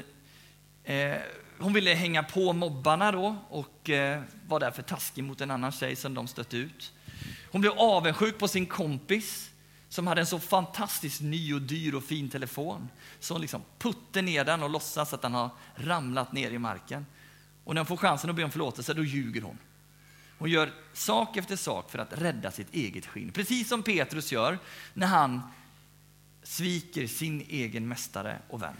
[0.84, 1.16] eh,
[1.58, 5.96] hon ville hänga på mobbarna då och eh, var därför taskig mot en annan tjej
[5.96, 6.92] som de stött ut.
[7.50, 9.50] Hon blev avundsjuk på sin kompis
[9.88, 12.88] som hade en så fantastiskt ny och dyr och fin telefon.
[13.20, 17.06] Så hon liksom putte ner den och låtsas att den har ramlat ner i marken.
[17.64, 19.58] Och när hon får chansen att be om förlåtelse, då ljuger hon.
[20.38, 23.32] Hon gör sak efter sak för att rädda sitt eget skinn.
[23.32, 24.58] Precis som Petrus gör
[24.94, 25.40] när han
[26.42, 28.76] sviker sin egen mästare och vän.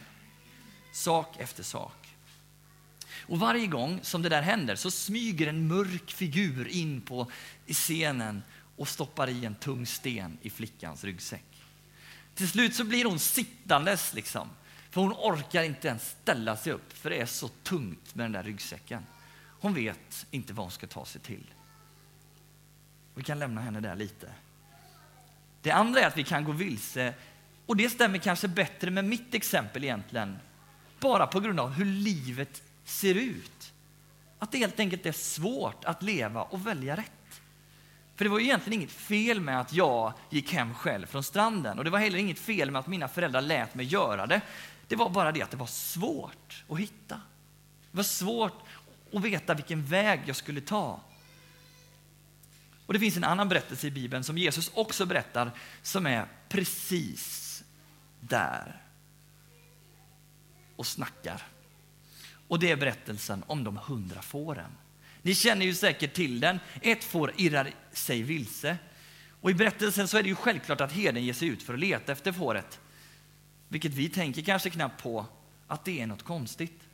[0.93, 2.09] Sak efter sak.
[3.21, 7.31] Och varje gång som det där händer så smyger en mörk figur in på
[7.67, 8.43] scenen
[8.77, 11.65] och stoppar i en tung sten i flickans ryggsäck.
[12.35, 14.49] Till slut så blir hon sittandes liksom.
[14.91, 18.33] För hon orkar inte ens ställa sig upp för det är så tungt med den
[18.33, 19.03] där ryggsäcken.
[19.61, 21.55] Hon vet inte vad hon ska ta sig till.
[23.15, 24.33] Vi kan lämna henne där lite.
[25.63, 27.15] Det andra är att vi kan gå vilse,
[27.67, 30.39] och det stämmer kanske bättre med mitt exempel egentligen,
[31.01, 33.73] bara på grund av hur livet ser ut.
[34.39, 37.41] Att det helt enkelt är svårt att leva och välja rätt.
[38.17, 41.85] För det var egentligen inget fel med att jag gick hem själv från stranden och
[41.85, 44.41] det var heller inget fel med att mina föräldrar lät mig göra det.
[44.89, 47.21] Det var bara det att det var svårt att hitta.
[47.91, 48.63] Det var svårt
[49.13, 51.01] och veta vilken väg jag skulle ta.
[52.87, 55.51] Och det finns en annan berättelse i Bibeln som Jesus också berättar
[55.83, 57.65] som är precis
[58.21, 58.83] där
[60.77, 61.43] och snackar.
[62.49, 64.71] Och det är berättelsen om de hundra fåren.
[65.23, 66.61] Ni känner ju säkert till den.
[66.83, 68.79] Ett får irrar sig vilse.
[69.41, 71.81] Och i berättelsen så är det ju självklart att herden ger sig ut för att
[71.81, 72.81] leta efter fåret.
[73.69, 75.27] Vilket vi tänker kanske knappt på
[75.67, 76.88] att det är något konstigt.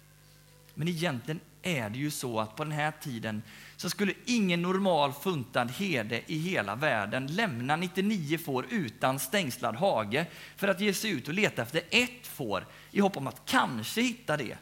[0.74, 3.42] Men egentligen är det ju så att på den här tiden
[3.76, 10.26] så skulle ingen normal funtad herde i hela världen lämna 99 får utan stängslad hage
[10.56, 14.00] för att ge sig ut och leta efter ett får i hopp om att kanske
[14.00, 14.58] hitta det.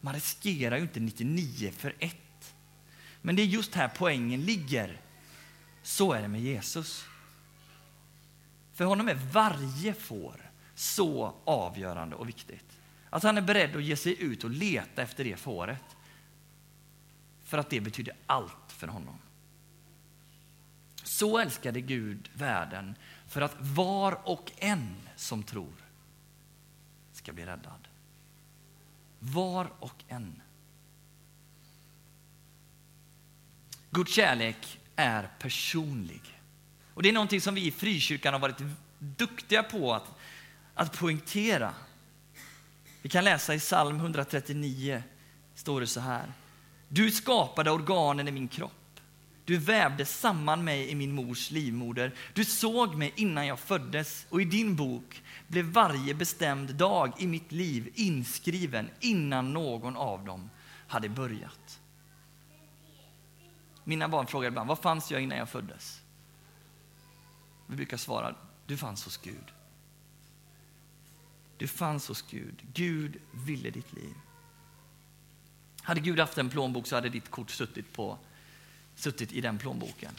[0.00, 2.54] Man riskerar ju inte 99 för ett.
[3.22, 5.00] Men det är just här poängen ligger.
[5.82, 7.04] Så är det med Jesus.
[8.74, 12.75] För honom är varje får så avgörande och viktigt.
[13.10, 15.96] Att han är beredd att ge sig ut och leta efter det fåret.
[17.44, 19.18] För att det betyder allt för honom.
[21.02, 22.94] Så älskade Gud världen
[23.28, 25.72] för att var och en som tror
[27.12, 27.88] ska bli räddad.
[29.18, 30.42] Var och en.
[33.90, 36.22] Guds kärlek är personlig.
[36.94, 38.62] Och Det är någonting som vi i frikyrkan har varit
[38.98, 40.12] duktiga på att,
[40.74, 41.74] att poängtera.
[43.06, 45.02] Vi kan läsa i psalm 139,
[45.54, 46.32] står det så här.
[46.88, 49.00] Du skapade organen i min kropp.
[49.44, 52.14] Du vävde samman mig i min mors livmoder.
[52.34, 57.26] Du såg mig innan jag föddes och i din bok blev varje bestämd dag i
[57.26, 60.50] mitt liv inskriven innan någon av dem
[60.88, 61.80] hade börjat.
[63.84, 66.00] Mina barn frågar ibland, var fanns jag innan jag föddes?
[67.66, 68.34] Vi brukar svara,
[68.66, 69.55] du fanns hos Gud.
[71.58, 72.62] Du fanns hos Gud.
[72.74, 74.14] Gud ville ditt liv.
[75.82, 78.18] Hade Gud haft en plånbok så hade ditt kort suttit, på,
[78.94, 80.12] suttit i den plånboken.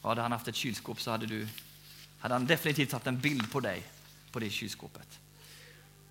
[0.00, 1.48] Och hade han haft ett kylskåp så hade, du,
[2.18, 3.86] hade han definitivt haft en bild på dig
[4.32, 5.20] på det kylskåpet.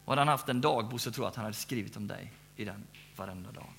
[0.06, 2.32] Och hade han haft en dagbok så tror jag att han hade skrivit om dig
[2.56, 3.74] i den varenda dag.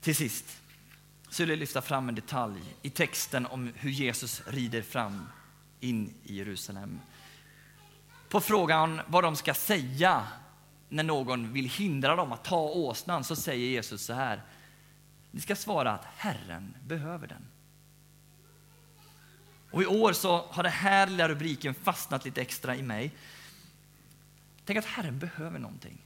[0.00, 0.60] Till sist
[1.28, 5.26] så vill jag lyfta fram en detalj i texten om hur Jesus rider fram
[5.80, 7.00] in i Jerusalem.
[8.30, 10.26] På frågan vad de ska säga
[10.88, 14.42] när någon vill hindra dem att ta åsnan så säger Jesus så här.
[15.30, 17.46] Ni ska svara att Herren behöver den.
[19.70, 23.14] Och i år så har den här lilla rubriken fastnat lite extra i mig.
[24.64, 25.98] Tänk att Herren behöver någonting.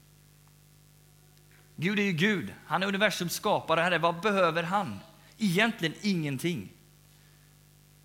[1.76, 3.80] Gud är ju Gud, han är universums skapare.
[3.80, 5.00] Herre, vad behöver han?
[5.38, 6.72] Egentligen ingenting.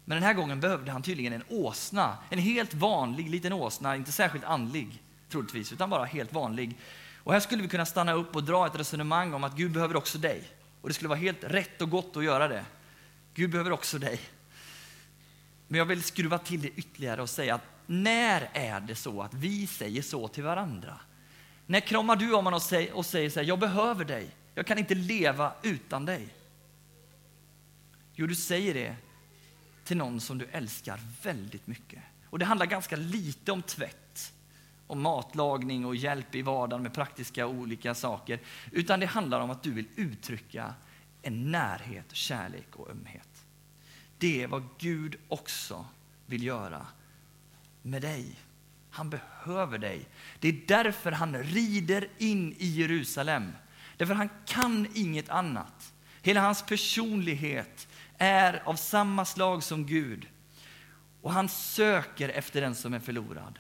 [0.09, 4.11] Men den här gången behövde han tydligen en åsna, en helt vanlig liten åsna, inte
[4.11, 6.77] särskilt andlig troligtvis, utan bara helt vanlig.
[7.17, 9.95] Och här skulle vi kunna stanna upp och dra ett resonemang om att Gud behöver
[9.95, 10.43] också dig.
[10.81, 12.65] Och det skulle vara helt rätt och gott att göra det.
[13.33, 14.19] Gud behöver också dig.
[15.67, 19.33] Men jag vill skruva till det ytterligare och säga att när är det så att
[19.33, 20.99] vi säger så till varandra?
[21.65, 24.67] När kramar du om honom och säger, och säger så här, jag behöver dig, jag
[24.67, 26.27] kan inte leva utan dig?
[28.13, 28.95] Jo, du säger det
[29.89, 32.03] till någon som du älskar väldigt mycket.
[32.29, 34.33] Och det handlar ganska lite om tvätt,
[34.87, 38.39] om matlagning och hjälp i vardagen med praktiska olika saker.
[38.71, 40.73] Utan det handlar om att du vill uttrycka
[41.21, 43.45] en närhet, kärlek och ömhet.
[44.17, 45.85] Det är vad Gud också
[46.25, 46.85] vill göra
[47.81, 48.39] med dig.
[48.89, 50.07] Han behöver dig.
[50.39, 53.51] Det är därför han rider in i Jerusalem.
[53.97, 55.93] Därför han kan inget annat.
[56.21, 57.87] Hela hans personlighet
[58.19, 60.27] är av samma slag som Gud.
[61.21, 63.59] Och han söker efter den som är förlorad.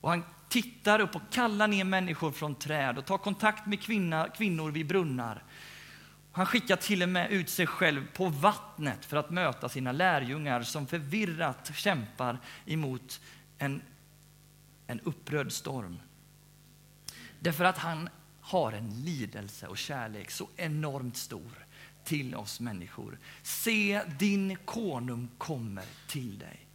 [0.00, 4.28] Och han tittar upp och kallar ner människor från träd och tar kontakt med kvinna,
[4.28, 5.44] kvinnor vid brunnar.
[6.32, 10.62] Han skickar till och med ut sig själv på vattnet för att möta sina lärjungar
[10.62, 13.20] som förvirrat kämpar emot
[13.58, 13.82] en,
[14.86, 16.00] en upprörd storm.
[17.40, 18.08] Därför att han
[18.40, 21.66] har en lidelse och kärlek så enormt stor
[22.04, 23.18] till oss människor.
[23.42, 26.66] Se, din konung kommer till dig,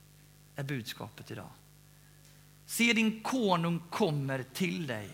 [0.56, 1.50] är budskapet idag.
[2.66, 5.10] Se, din konung kommer till dig.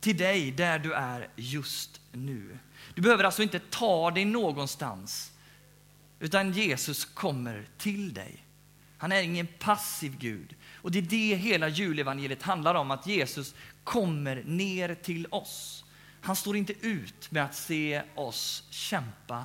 [0.00, 2.58] Till dig där du är just nu.
[2.94, 5.32] Du behöver alltså inte ta dig någonstans,
[6.20, 8.42] utan Jesus kommer till dig.
[8.98, 10.54] Han är ingen passiv Gud.
[10.74, 13.54] Och det är det hela julevangeliet handlar om, att Jesus
[13.84, 15.84] kommer ner till oss.
[16.26, 19.44] Han står inte ut med att se oss kämpa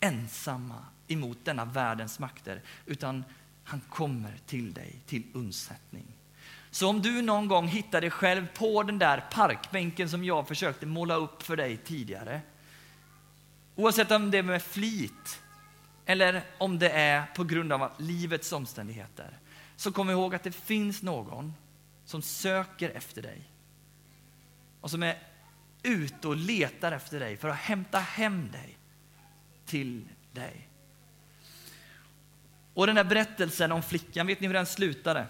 [0.00, 3.24] ensamma emot denna världens makter, utan
[3.64, 6.06] han kommer till dig till undsättning.
[6.70, 10.86] Så om du någon gång hittar dig själv på den där parkbänken som jag försökte
[10.86, 12.40] måla upp för dig tidigare,
[13.76, 15.42] oavsett om det är med flit
[16.06, 19.38] eller om det är på grund av livets omständigheter,
[19.76, 21.54] så kom ihåg att det finns någon
[22.04, 23.42] som söker efter dig
[24.80, 25.29] och som är
[25.82, 28.78] ute och letar efter dig för att hämta hem dig
[29.66, 30.68] till dig.
[32.74, 35.26] Och den här berättelsen om flickan, vet ni hur den slutade?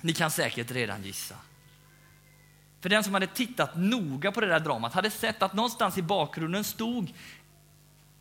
[0.00, 1.36] Ni kan säkert redan gissa.
[2.80, 6.02] För den som hade tittat noga på det där dramat hade sett att någonstans i
[6.02, 7.12] bakgrunden stod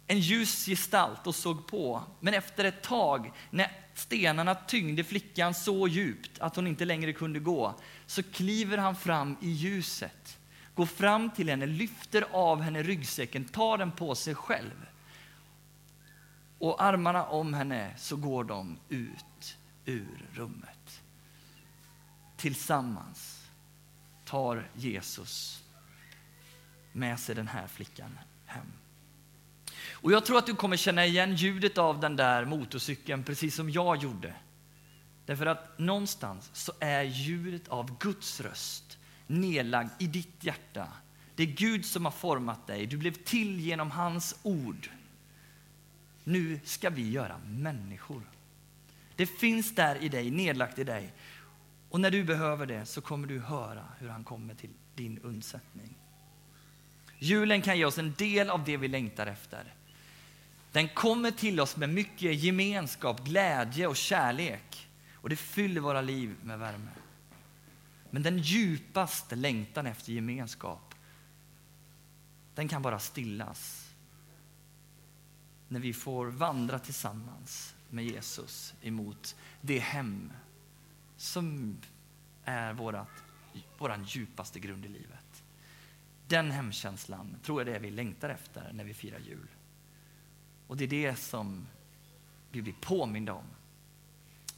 [0.07, 2.03] en ljus gestalt och såg på.
[2.19, 7.39] Men efter ett tag, när stenarna tyngde flickan så djupt att hon inte längre kunde
[7.39, 7.75] gå,
[8.05, 10.37] så kliver han fram i ljuset
[10.75, 14.85] går fram till henne, lyfter av henne ryggsäcken, tar den på sig själv.
[16.59, 21.01] Och armarna om henne så går de ut ur rummet.
[22.37, 23.49] Tillsammans
[24.25, 25.63] tar Jesus
[26.91, 28.73] med sig den här flickan hem.
[29.91, 33.69] Och jag tror att du kommer känna igen ljudet av den där motorcykeln precis som
[33.69, 34.33] jag gjorde.
[35.25, 38.97] Därför att någonstans så är ljudet av Guds röst
[39.33, 40.87] nedlagd i ditt hjärta.
[41.35, 42.85] Det är Gud som har format dig.
[42.85, 44.89] Du blev till genom hans ord.
[46.23, 48.21] Nu ska vi göra människor.
[49.15, 51.13] Det finns där i dig, nedlagt i dig.
[51.89, 55.97] Och när du behöver det så kommer du höra hur han kommer till din undsättning.
[57.19, 59.73] Julen kan ge oss en del av det vi längtar efter.
[60.71, 64.87] Den kommer till oss med mycket gemenskap, glädje och kärlek.
[65.13, 66.91] Och det fyller våra liv med värme.
[68.13, 70.95] Men den djupaste längtan efter gemenskap,
[72.55, 73.91] den kan bara stillas
[75.67, 80.31] när vi får vandra tillsammans med Jesus emot det hem
[81.17, 81.77] som
[82.43, 83.23] är vårat,
[83.77, 85.43] våran djupaste grund i livet.
[86.27, 89.47] Den hemkänslan tror jag det är vi längtar efter när vi firar jul.
[90.67, 91.67] Och det är det som
[92.51, 93.47] vi blir påminda om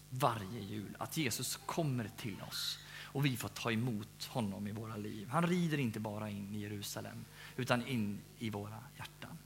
[0.10, 2.80] varje jul, att Jesus kommer till oss
[3.16, 5.28] och vi får ta emot honom i våra liv.
[5.30, 7.26] Han rider inte bara in i Jerusalem,
[7.58, 9.38] utan in i våra hjärtan.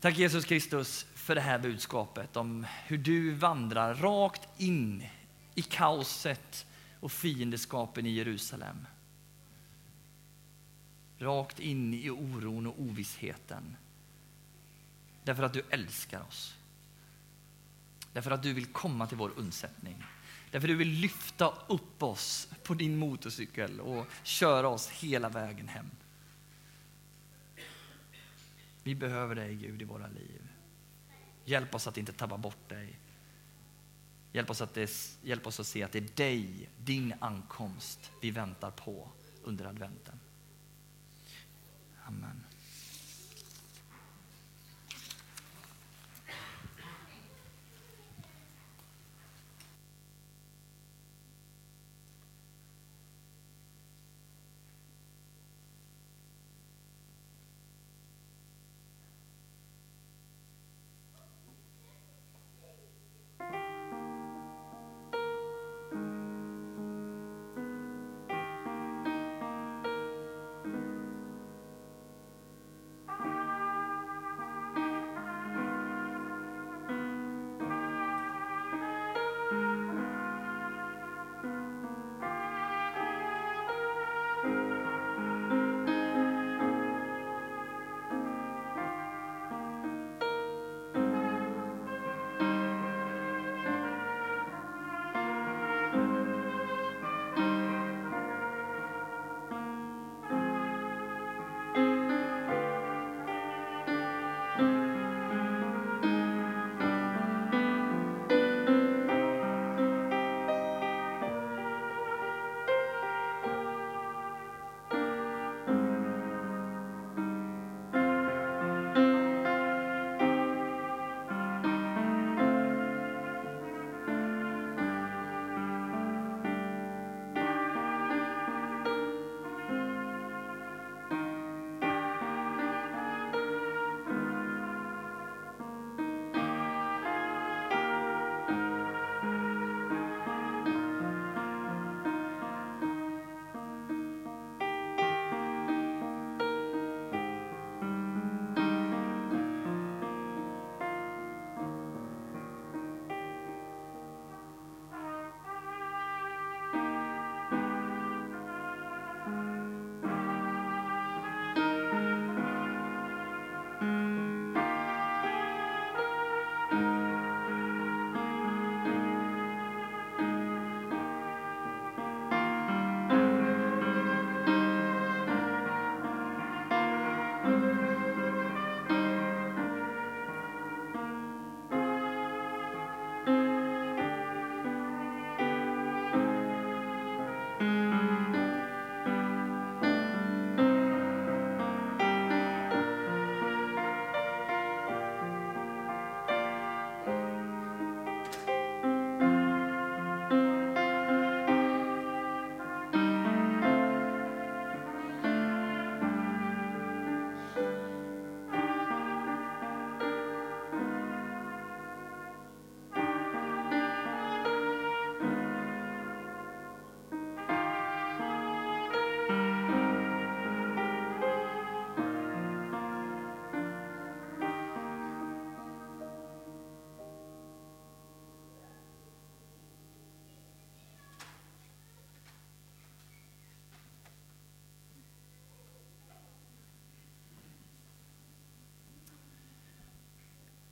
[0.00, 5.06] Tack Jesus Kristus för det här budskapet om hur du vandrar rakt in
[5.54, 6.66] i kaoset
[7.00, 8.86] och fiendeskapen i Jerusalem.
[11.18, 13.76] Rakt in i oron och ovissheten.
[15.24, 16.54] Därför att du älskar oss.
[18.12, 20.04] Därför att du vill komma till vår undsättning.
[20.50, 25.68] Därför att du vill lyfta upp oss på din motorcykel och köra oss hela vägen
[25.68, 25.90] hem.
[28.82, 30.48] Vi behöver dig Gud i våra liv.
[31.44, 32.98] Hjälp oss att inte tappa bort dig.
[34.32, 34.90] Hjälp oss, att det,
[35.22, 39.08] hjälp oss att se att det är dig, din ankomst, vi väntar på
[39.42, 40.20] under adventen.
[42.06, 42.47] Amen.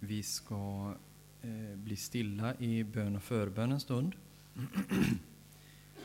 [0.06, 0.94] Vi ska
[1.42, 4.14] eh, bli stilla i bön och förbön en stund.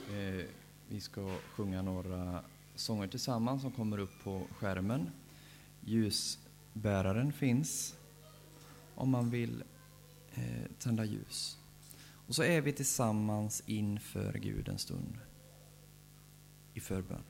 [0.09, 0.45] eh,
[0.87, 2.43] vi ska sjunga några
[2.75, 5.09] sånger tillsammans som kommer upp på skärmen.
[5.81, 7.95] Ljusbäraren finns
[8.95, 9.63] om man vill
[10.33, 11.57] eh, tända ljus.
[12.27, 15.17] Och så är vi tillsammans inför Gud en stund
[16.73, 17.23] i förbön.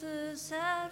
[0.00, 0.87] The sad.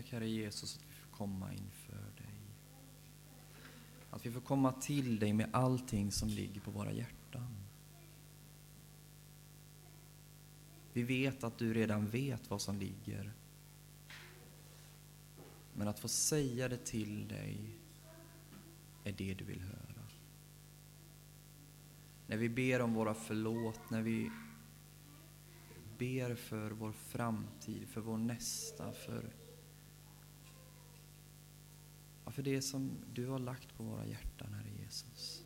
[0.00, 2.34] Tack Herre Jesus att vi får komma inför dig.
[4.10, 7.56] Att vi får komma till dig med allting som ligger på våra hjärtan.
[10.92, 13.32] Vi vet att du redan vet vad som ligger.
[15.74, 17.78] Men att få säga det till dig
[19.04, 20.06] är det du vill höra.
[22.26, 24.30] När vi ber om våra förlåt, när vi
[25.98, 29.30] ber för vår framtid, för vår nästa, för
[32.30, 35.44] Ja, för det som du har lagt på våra hjärtan, Herre Jesus.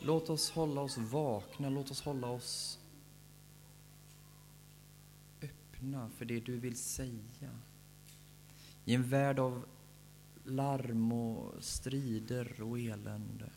[0.00, 2.78] Låt oss hålla oss vakna, låt oss hålla oss
[5.42, 7.58] öppna för det du vill säga.
[8.84, 9.64] I en värld av
[10.44, 13.50] larm och strider och elände.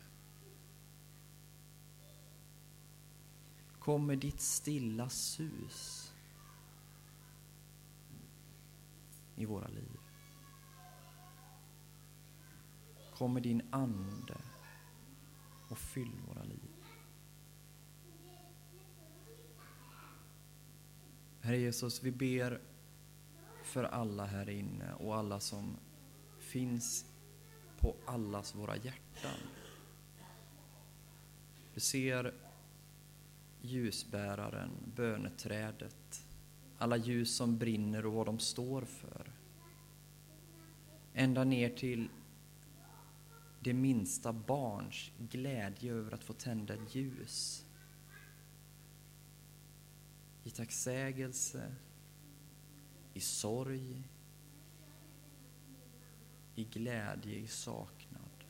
[3.78, 6.11] Kom med ditt stilla sus
[9.36, 9.98] i våra liv.
[13.14, 14.36] Kom med din ande
[15.68, 16.72] och fyll våra liv.
[21.40, 22.60] Herre Jesus, vi ber
[23.62, 25.76] för alla här inne och alla som
[26.38, 27.06] finns
[27.78, 29.40] på allas våra hjärtan.
[31.74, 32.34] Du ser
[33.60, 36.26] ljusbäraren, böneträdet,
[36.82, 39.32] alla ljus som brinner och vad de står för.
[41.14, 42.08] Ända ner till
[43.60, 47.66] det minsta barns glädje över att få tända ett ljus.
[50.44, 51.74] I tacksägelse,
[53.14, 54.02] i sorg,
[56.54, 58.44] i glädje, i saknad.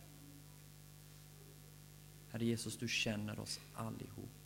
[2.30, 4.41] Herre Jesus, du känner oss allihop.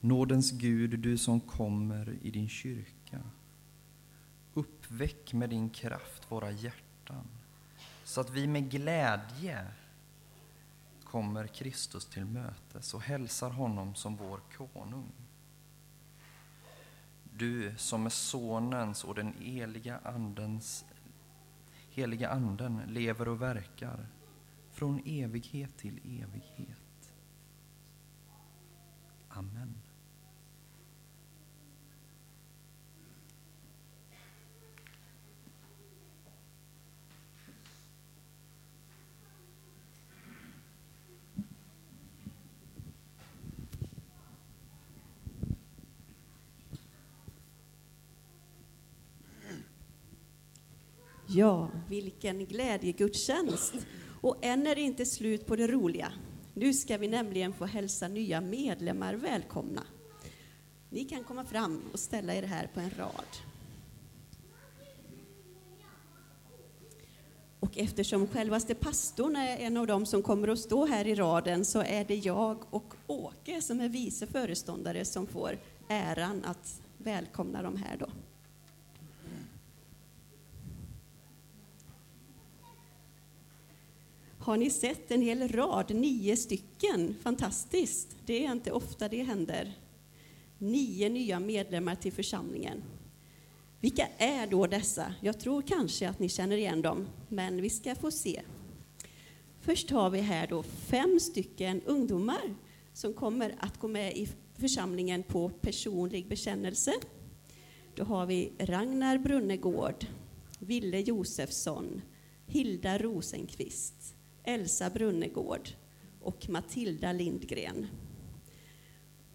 [0.00, 3.20] Nådens Gud, du som kommer i din kyrka.
[4.54, 7.28] Uppväck med din kraft våra hjärtan
[8.04, 9.66] så att vi med glädje
[11.04, 15.12] kommer Kristus till mötes och hälsar honom som vår konung.
[17.32, 20.84] Du som med Sonens och den heliga andens,
[21.90, 24.06] heliga anden lever och verkar
[24.72, 27.12] från evighet till evighet.
[29.28, 29.89] Amen.
[51.32, 53.74] Ja, vilken glädjegudstjänst!
[54.20, 56.12] Och än är det inte slut på det roliga.
[56.54, 59.82] Nu ska vi nämligen få hälsa nya medlemmar välkomna.
[60.90, 63.24] Ni kan komma fram och ställa er här på en rad.
[67.60, 71.64] Och eftersom självaste pastorn är en av dem som kommer att stå här i raden
[71.64, 75.58] så är det jag och Åke som är vice föreståndare som får
[75.88, 78.06] äran att välkomna dem här då.
[84.50, 87.16] Har ni sett en hel rad, nio stycken?
[87.22, 88.16] Fantastiskt!
[88.26, 89.78] Det är inte ofta det händer.
[90.58, 92.82] Nio nya medlemmar till församlingen.
[93.80, 95.14] Vilka är då dessa?
[95.20, 98.42] Jag tror kanske att ni känner igen dem, men vi ska få se.
[99.60, 102.54] Först har vi här då fem stycken ungdomar
[102.92, 106.92] som kommer att gå med i församlingen på personlig bekännelse.
[107.94, 110.06] Då har vi Ragnar Brunnegård,
[110.58, 112.02] Ville Josefsson,
[112.46, 114.14] Hilda Rosenqvist,
[114.44, 115.68] Elsa Brunnegård
[116.20, 117.86] och Matilda Lindgren.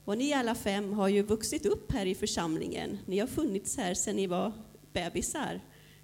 [0.06, 2.98] Och ni alla fem har ju vuxit upp här i församlingen.
[3.06, 4.52] Ni har funnits här sedan ni var
[4.94, 5.61] bebisar.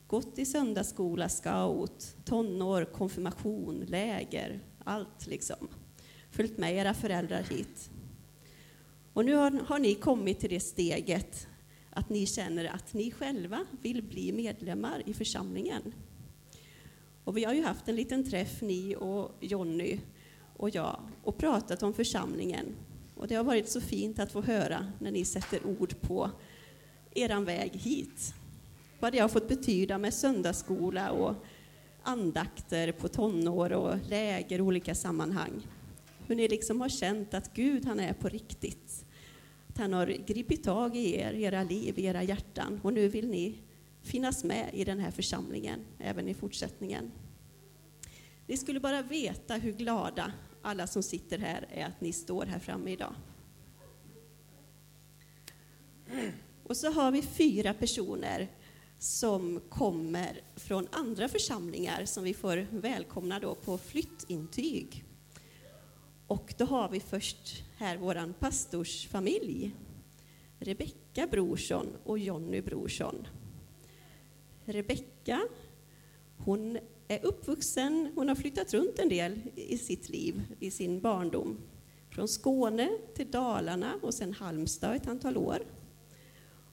[0.07, 5.67] Gått i söndagsskola, scout, tonår, konfirmation, läger, allt liksom.
[6.31, 7.89] Följt med era föräldrar hit.
[9.13, 11.47] Och nu har, har ni kommit till det steget
[11.89, 15.93] att ni känner att ni själva vill bli medlemmar i församlingen.
[17.23, 19.99] Och vi har ju haft en liten träff, ni och Jonny
[20.57, 22.75] och jag, och pratat om församlingen.
[23.15, 26.29] Och det har varit så fint att få höra när ni sätter ord på
[27.11, 28.33] eran väg hit.
[28.99, 31.35] Vad det har fått betyda med söndagsskola och
[32.03, 35.67] andakter på tonår och läger i olika sammanhang.
[36.27, 39.05] Hur ni liksom har känt att Gud, han är på riktigt.
[39.67, 42.79] Att han har gripit tag i er, era liv, era hjärtan.
[42.83, 43.55] Och nu vill ni
[44.01, 47.11] finnas med i den här församlingen, även i fortsättningen.
[48.47, 52.59] Ni skulle bara veta hur glada alla som sitter här är att ni står här
[52.59, 53.13] framme idag.
[56.63, 58.47] Och så har vi fyra personer
[58.99, 65.03] som kommer från andra församlingar som vi får välkomna då på flyttintyg.
[66.27, 69.75] Och då har vi först här vår pastorsfamilj.
[70.59, 73.27] Rebecka Brorsson och Jonny Brorsson.
[74.65, 75.41] Rebecka,
[76.37, 76.77] hon
[77.07, 81.57] är uppvuxen, hon har flyttat runt en del i sitt liv, i sin barndom.
[82.09, 85.59] Från Skåne till Dalarna och sen Halmstad ett antal år.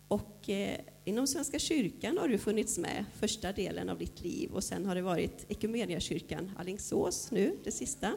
[0.09, 4.65] Och eh, inom Svenska kyrkan har du funnits med första delen av ditt liv och
[4.65, 8.13] sen har det varit Ekumeniakyrkan Alingsås nu, det sista.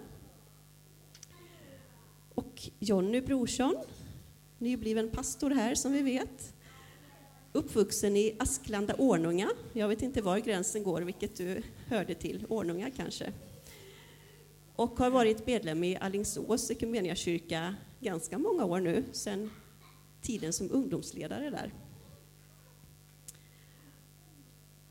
[2.35, 3.75] Och Jonny Brorsson,
[4.57, 6.53] nybliven pastor här som vi vet.
[7.53, 9.49] Uppvuxen i Asklanda Ornunga.
[9.73, 12.45] Jag vet inte var gränsen går, vilket du hörde till.
[12.49, 13.33] Ornunga kanske.
[14.75, 16.71] Och har varit medlem i Alingsås
[17.15, 19.51] kyrka ganska många år nu, sedan
[20.21, 21.73] tiden som ungdomsledare där.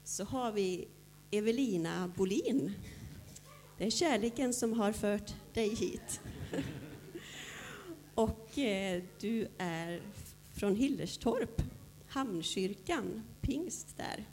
[0.05, 0.89] Så har vi
[1.31, 2.73] Evelina Bolin.
[3.79, 6.21] Det är kärleken som har fört dig hit.
[8.15, 10.03] Och eh, du är
[10.53, 11.63] från Hillerstorp,
[12.11, 14.29] Hamnkyrkan, pingst där.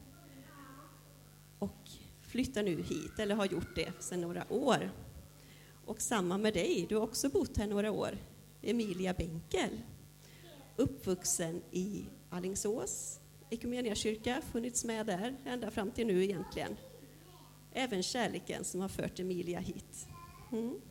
[1.60, 1.90] Och
[2.22, 4.91] flyttar nu hit, eller har gjort det sedan några år.
[5.86, 8.18] Och samma med dig, du har också bott här några år.
[8.62, 9.82] Emilia Benkel,
[10.76, 13.20] uppvuxen i Alingsås,
[13.95, 16.76] kyrka funnits med där ända fram till nu egentligen.
[17.74, 20.08] Även kärleken som har fört Emilia hit.
[20.52, 20.82] Mm.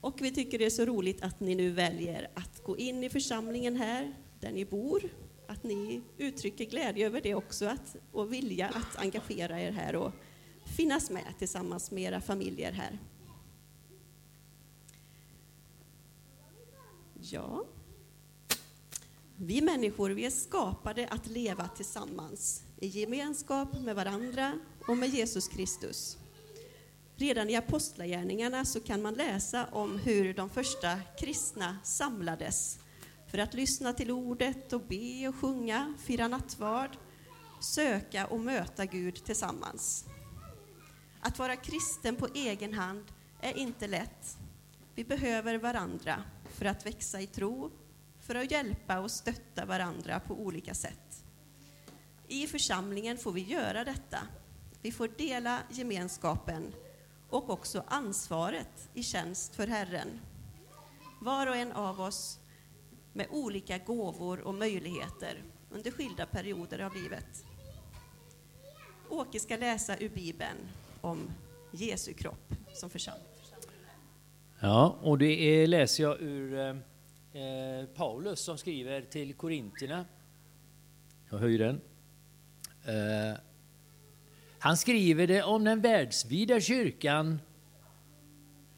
[0.00, 3.10] Och vi tycker det är så roligt att ni nu väljer att gå in i
[3.10, 5.02] församlingen här, där ni bor.
[5.46, 10.12] Att ni uttrycker glädje över det också, att, och vilja att engagera er här och
[10.76, 12.98] finnas med tillsammans med era familjer här.
[17.20, 17.64] Ja.
[19.36, 24.58] Vi människor vi är skapade att leva tillsammans i gemenskap med varandra
[24.88, 26.18] och med Jesus Kristus.
[27.16, 32.78] Redan i Apostlagärningarna så kan man läsa om hur de första kristna samlades
[33.30, 36.96] för att lyssna till ordet och be och sjunga, fira nattvard,
[37.74, 40.04] söka och möta Gud tillsammans.
[41.20, 43.04] Att vara kristen på egen hand
[43.40, 44.38] är inte lätt.
[44.94, 46.24] Vi behöver varandra
[46.54, 47.70] för att växa i tro,
[48.20, 51.24] för att hjälpa och stötta varandra på olika sätt.
[52.28, 54.18] I församlingen får vi göra detta.
[54.82, 56.74] Vi får dela gemenskapen
[57.28, 60.20] och också ansvaret i tjänst för Herren.
[61.20, 62.39] Var och en av oss
[63.12, 67.44] med olika gåvor och möjligheter under skilda perioder av livet.
[69.08, 70.58] Åke ska läsa ur Bibeln
[71.00, 71.30] om
[71.72, 73.26] Jesu kropp som församling.
[74.60, 76.76] Ja, och det är, läser jag ur eh,
[77.42, 80.04] eh Paulus som skriver till Korintierna.
[81.30, 81.80] Jag höjer den.
[82.84, 83.38] Eh,
[84.58, 87.40] han skriver det om den världsvida kyrkan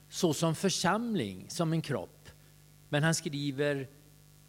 [0.08, 2.28] såsom församling, som en kropp.
[2.88, 3.88] Men han skriver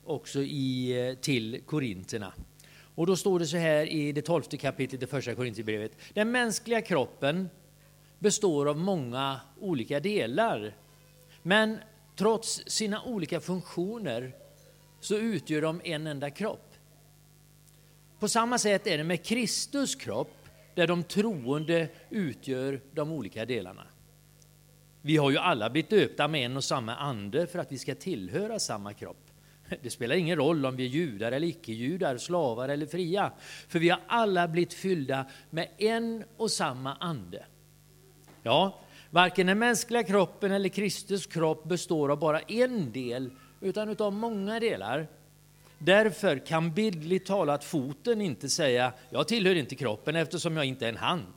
[0.05, 2.33] också i, eh, till Korinterna.
[2.95, 5.91] Och då står det så här i det tolfte kapitlet i första Korinthierbrevet.
[6.13, 7.49] Den mänskliga kroppen
[8.19, 10.75] består av många olika delar.
[11.41, 11.77] Men
[12.15, 14.35] trots sina olika funktioner
[14.99, 16.73] så utgör de en enda kropp.
[18.19, 23.83] På samma sätt är det med Kristus kropp där de troende utgör de olika delarna.
[25.01, 27.95] Vi har ju alla blivit döpta med en och samma ande för att vi ska
[27.95, 29.22] tillhöra samma kropp.
[29.81, 33.31] Det spelar ingen roll om vi är judar eller icke-judar, slavar eller fria,
[33.67, 37.45] för vi har alla blivit fyllda med en och samma ande.
[38.43, 38.79] Ja,
[39.09, 43.31] varken den mänskliga kroppen eller Kristus kropp består av bara en del,
[43.61, 45.07] utan av många delar.
[45.77, 50.89] Därför kan bildligt talat foten inte säga jag tillhör inte kroppen eftersom jag inte är
[50.89, 51.33] en hand.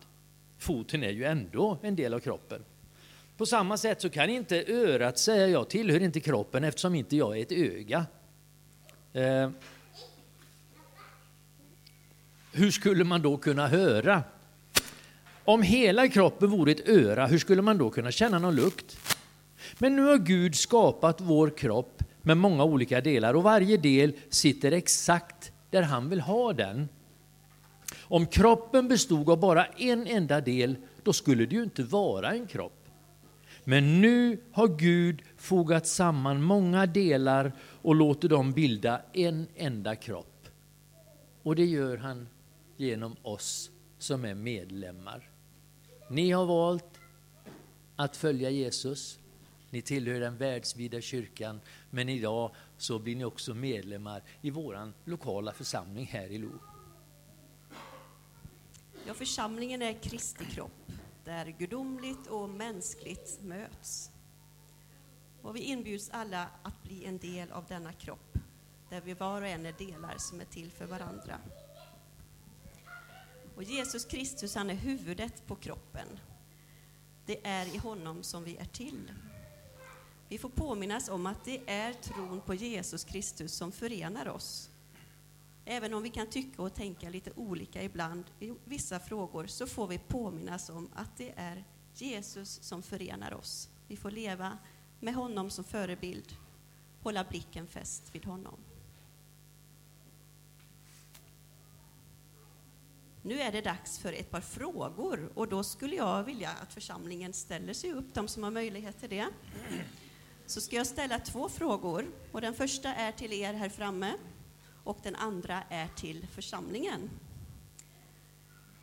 [0.58, 2.64] Foten är ju ändå en del av kroppen.
[3.36, 7.38] På samma sätt så kan inte örat säga jag tillhör inte kroppen eftersom inte jag
[7.38, 8.06] är ett öga.
[9.16, 9.51] Eh,
[12.52, 14.22] hur skulle man då kunna höra?
[15.44, 18.98] Om hela kroppen vore ett öra, hur skulle man då kunna känna någon lukt?
[19.78, 24.72] Men nu har Gud skapat vår kropp med många olika delar och varje del sitter
[24.72, 26.88] exakt där han vill ha den.
[28.01, 32.47] Om kroppen bestod av bara en enda del, då skulle det ju inte vara en
[32.47, 32.86] kropp.
[33.68, 37.52] Men nu har Gud fogat samman många delar
[37.86, 40.48] och låter dem bilda en enda kropp.
[41.42, 42.28] Och det gör han
[42.76, 45.30] genom oss som är medlemmar.
[46.10, 47.00] Ni har valt
[47.96, 49.18] att följa Jesus.
[49.70, 51.60] Ni tillhör den världsvida kyrkan,
[51.90, 56.52] men idag så blir ni också medlemmar i vår lokala församling här i Lo.
[59.06, 60.92] Ja, församlingen är Kristi kropp,
[61.24, 64.10] där gudomligt och mänskligt möts.
[65.47, 68.39] Och vi inbjuds alla att bli en del av denna kropp,
[68.90, 71.39] där vi var och en är delar som är till för varandra.
[73.56, 76.06] Och Jesus Kristus, han är huvudet på kroppen.
[77.27, 79.12] Det är i honom som vi är till.
[80.28, 84.70] Vi får påminnas om att det är tron på Jesus Kristus som förenar oss.
[85.64, 89.86] Även om vi kan tycka och tänka lite olika ibland i vissa frågor så får
[89.86, 91.64] vi påminnas om att det är
[91.94, 93.68] Jesus som förenar oss.
[93.89, 94.59] Vi får leva
[95.07, 96.37] med honom som förebild,
[97.03, 98.59] hålla blicken fäst vid honom.
[103.23, 107.33] Nu är det dags för ett par frågor och då skulle jag vilja att församlingen
[107.33, 109.27] ställer sig upp, de som har möjlighet till det.
[110.47, 114.12] Så ska jag ställa två frågor och den första är till er här framme
[114.85, 117.11] och den andra är till församlingen.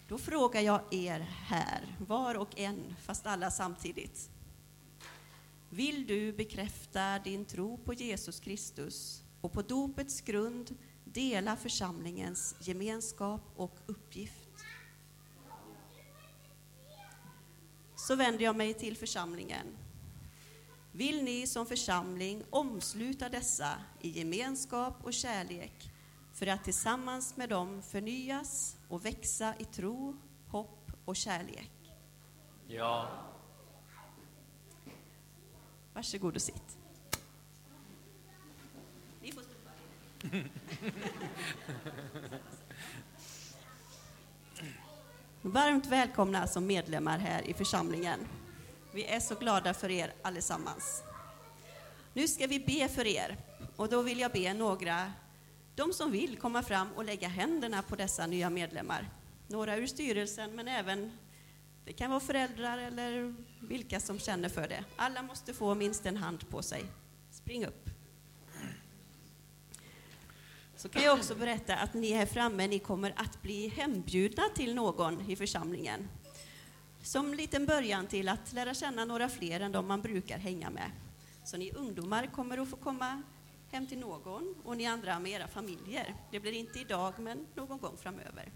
[0.07, 4.32] Då frågar jag er här, var och en, fast alla samtidigt.
[5.73, 13.41] Vill du bekräfta din tro på Jesus Kristus och på dopets grund dela församlingens gemenskap
[13.55, 14.49] och uppgift?
[17.95, 19.77] Så vänder jag mig till församlingen.
[20.91, 23.69] Vill ni som församling omsluta dessa
[24.01, 25.91] i gemenskap och kärlek
[26.33, 30.17] för att tillsammans med dem förnyas och växa i tro,
[30.47, 31.71] hopp och kärlek?
[32.67, 33.32] Ja.
[36.03, 36.77] Varsågod och sitt.
[39.21, 39.73] Ni får stå kvar.
[45.41, 48.19] Varmt välkomna som medlemmar här i församlingen.
[48.93, 51.03] Vi är så glada för er allesammans.
[52.13, 53.37] Nu ska vi be för er
[53.75, 55.11] och då vill jag be några,
[55.75, 59.09] de som vill komma fram och lägga händerna på dessa nya medlemmar.
[59.47, 61.11] Några ur styrelsen men även,
[61.85, 64.83] det kan vara föräldrar eller vilka som känner för det.
[64.95, 66.85] Alla måste få minst en hand på sig.
[67.31, 67.89] Spring upp.
[70.75, 74.75] Så kan jag också berätta att ni här framme, ni kommer att bli hembjudna till
[74.75, 76.09] någon i församlingen.
[77.01, 80.91] Som liten början till att lära känna några fler än de man brukar hänga med.
[81.43, 83.21] Så ni ungdomar kommer att få komma
[83.71, 86.15] hem till någon och ni andra med era familjer.
[86.31, 88.51] Det blir inte idag, men någon gång framöver.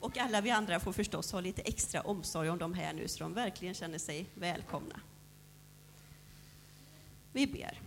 [0.00, 3.18] Och alla vi andra får förstås ha lite extra omsorg om de här nu, så
[3.18, 5.00] de verkligen känner sig välkomna.
[7.32, 7.80] Vi ber.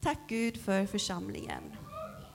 [0.00, 1.62] Tack Gud för församlingen.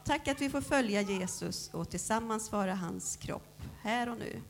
[0.05, 4.41] Tack att vi får följa Jesus och tillsammans vara hans kropp, här och nu.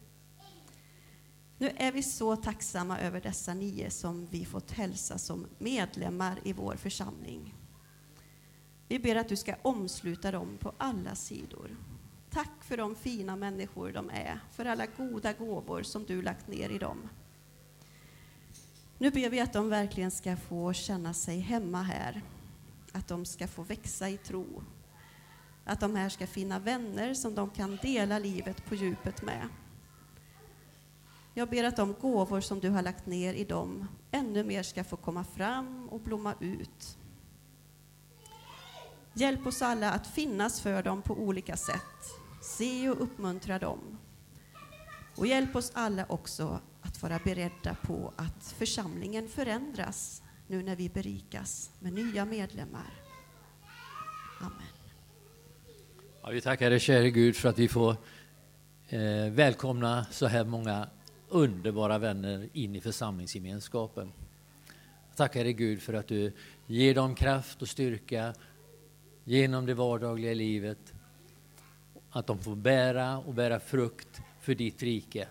[1.57, 6.53] Nu är vi så tacksamma över dessa nio som vi fått hälsa som medlemmar i
[6.53, 7.55] vår församling.
[8.87, 11.75] Vi ber att du ska omsluta dem på alla sidor.
[12.37, 16.69] Tack för de fina människor de är, för alla goda gåvor som du lagt ner
[16.69, 17.09] i dem.
[18.97, 22.21] Nu ber vi att de verkligen ska få känna sig hemma här,
[22.91, 24.63] att de ska få växa i tro,
[25.65, 29.49] att de här ska finna vänner som de kan dela livet på djupet med.
[31.33, 34.83] Jag ber att de gåvor som du har lagt ner i dem ännu mer ska
[34.83, 36.97] få komma fram och blomma ut.
[39.13, 42.16] Hjälp oss alla att finnas för dem på olika sätt.
[42.41, 43.97] Se och uppmuntra dem.
[45.15, 50.89] Och hjälp oss alla också att vara beredda på att församlingen förändras nu när vi
[50.89, 52.93] berikas med nya medlemmar.
[54.39, 54.67] Amen.
[56.21, 57.95] Ja, vi tackar dig käre Gud för att vi får
[58.89, 60.89] eh, välkomna så här många
[61.29, 64.11] underbara vänner in i församlingsgemenskapen.
[65.15, 66.33] Tackar dig Gud för att du
[66.67, 68.33] ger dem kraft och styrka
[69.23, 70.93] genom det vardagliga livet.
[72.11, 75.27] Att de får bära och bära frukt för ditt rike.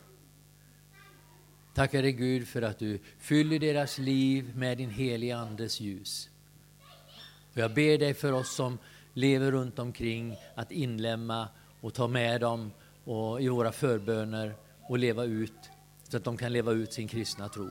[1.75, 6.31] Tackar dig Gud för att du fyller deras liv med din heliga Andes ljus.
[7.53, 8.79] Och jag ber dig för oss som
[9.13, 11.49] lever runt omkring att inlämna
[11.81, 12.73] och ta med dem
[13.05, 14.55] och i våra förböner
[14.89, 15.71] och leva ut
[16.03, 17.71] så att de kan leva ut sin kristna tro.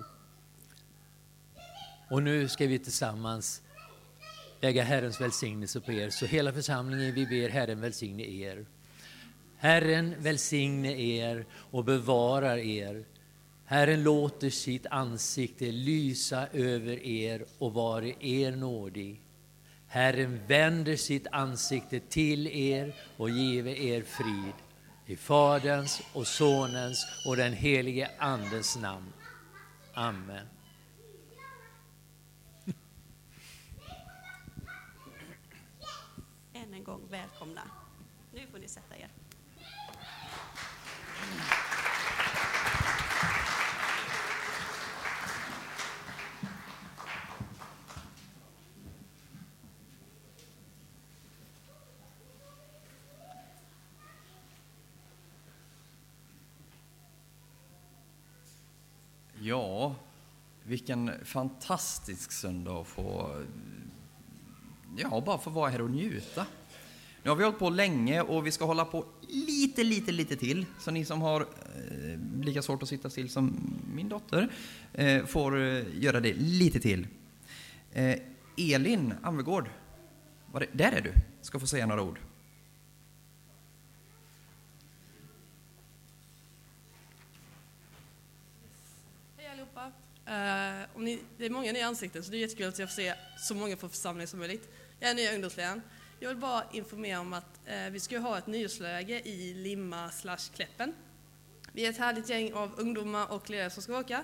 [2.09, 3.61] Och nu ska vi tillsammans
[4.61, 6.09] lägga Herrens välsignelse på er.
[6.09, 8.65] Så hela församlingen, vi ber Herren välsigne er.
[9.57, 13.05] Herren välsigne er och bevarar er.
[13.65, 19.21] Herren låter sitt ansikte lysa över er och vare er nådig.
[19.87, 24.53] Herren vänder sitt ansikte till er och give er frid.
[25.05, 29.13] I Faderns och Sonens och den helige Andens namn.
[29.93, 30.47] Amen.
[36.53, 37.61] Än en gång välkomna.
[38.33, 39.09] Nu får ni sätta er.
[59.47, 59.95] Ja,
[60.63, 63.35] vilken fantastisk söndag att få,
[64.97, 66.45] ja, bara få vara här och njuta.
[67.23, 70.65] Nu har vi hållit på länge och vi ska hålla på lite, lite, lite till.
[70.79, 74.49] Så ni som har eh, lika svårt att sitta still som min dotter
[74.93, 77.07] eh, får eh, göra det lite till.
[77.93, 78.15] Eh,
[78.57, 79.69] Elin Anvegård,
[80.71, 81.11] där är du,
[81.41, 82.19] ska få säga några ord.
[90.27, 93.13] Uh, ni, det är många nya ansikten så det är jättekul att jag får se
[93.37, 94.69] så många från församlingen som möjligt.
[94.99, 95.81] Jag är nya ungdomsledaren.
[96.19, 100.51] Jag vill bara informera om att uh, vi ska ha ett nyårsläge i Limma slash
[100.55, 100.93] Kläppen.
[101.73, 104.23] Vi är ett härligt gäng av ungdomar och ledare som ska åka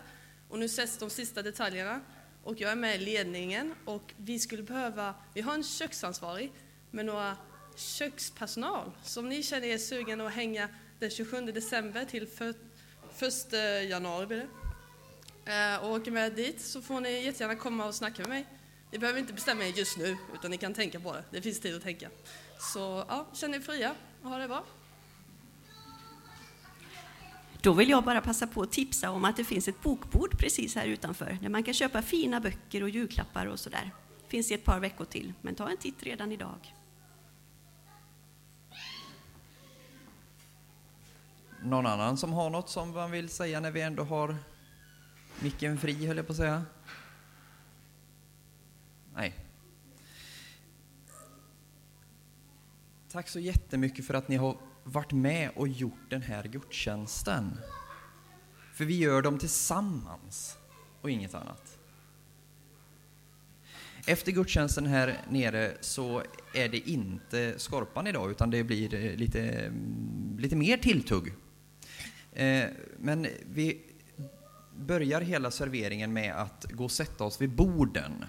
[0.50, 2.02] och nu sätts de sista detaljerna
[2.44, 6.52] och jag är med i ledningen och vi skulle behöva, vi har en köksansvarig
[6.92, 7.38] med några
[7.76, 8.92] kökspersonal.
[9.04, 10.70] Så om ni känner er sugen att hänga
[11.00, 12.28] den 27 december till
[13.20, 13.54] 1
[13.90, 14.61] januari blir det.
[15.46, 18.48] Eh, och åker med dit så får ni jättegärna komma och snacka med mig.
[18.92, 21.24] Ni behöver inte bestämma er just nu, utan ni kan tänka på det.
[21.32, 22.10] Det finns tid att tänka.
[22.60, 24.64] Så ja, känn er fria och ha det bra.
[27.62, 30.76] Då vill jag bara passa på att tipsa om att det finns ett bokbord precis
[30.76, 33.92] här utanför där man kan köpa fina böcker och julklappar och sådär.
[34.28, 36.76] Finns i ett par veckor till, men ta en titt redan idag.
[41.64, 44.38] Någon annan som har något som man vill säga när vi ändå har
[45.44, 46.66] micken fri, höll jag på att säga?
[49.16, 49.36] Nej.
[53.12, 57.58] Tack så jättemycket för att ni har varit med och gjort den här gudstjänsten.
[58.74, 60.58] För vi gör dem tillsammans
[61.02, 61.78] och inget annat.
[64.06, 66.24] Efter gudstjänsten här nere så
[66.54, 69.72] är det inte Skorpan idag utan det blir lite,
[70.38, 71.34] lite mer tilltugg.
[72.34, 72.66] Eh,
[72.98, 73.91] men vi
[74.78, 78.26] börjar hela serveringen med att gå och sätta oss vid borden.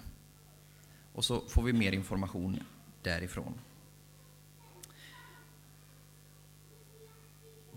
[1.13, 2.59] Och så får vi mer information
[3.01, 3.53] därifrån.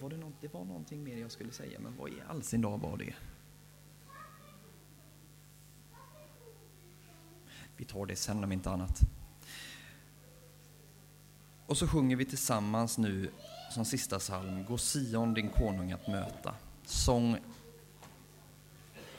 [0.01, 2.61] Var det, något, det var någonting mer jag skulle säga, men vad i all sin
[2.61, 3.15] dag var det?
[7.77, 9.01] Vi tar det sen om inte annat.
[11.67, 13.31] Och så sjunger vi tillsammans nu
[13.71, 16.55] som sista psalm, Gå Sion din konung att möta.
[16.85, 17.39] Sång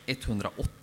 [0.08, 0.77] 108.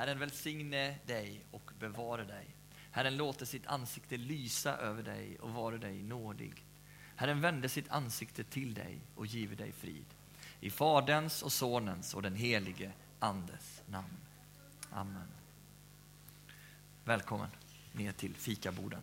[0.00, 2.46] Herren välsigne dig och bevara dig.
[2.90, 6.64] Herren låter sitt ansikte lysa över dig och vara dig nådig.
[7.16, 10.04] Herren vände sitt ansikte till dig och give dig frid.
[10.60, 14.16] I Faderns och Sonens och den helige Andes namn.
[14.90, 15.28] Amen.
[17.04, 17.50] Välkommen
[17.92, 19.02] ner till fikaboden.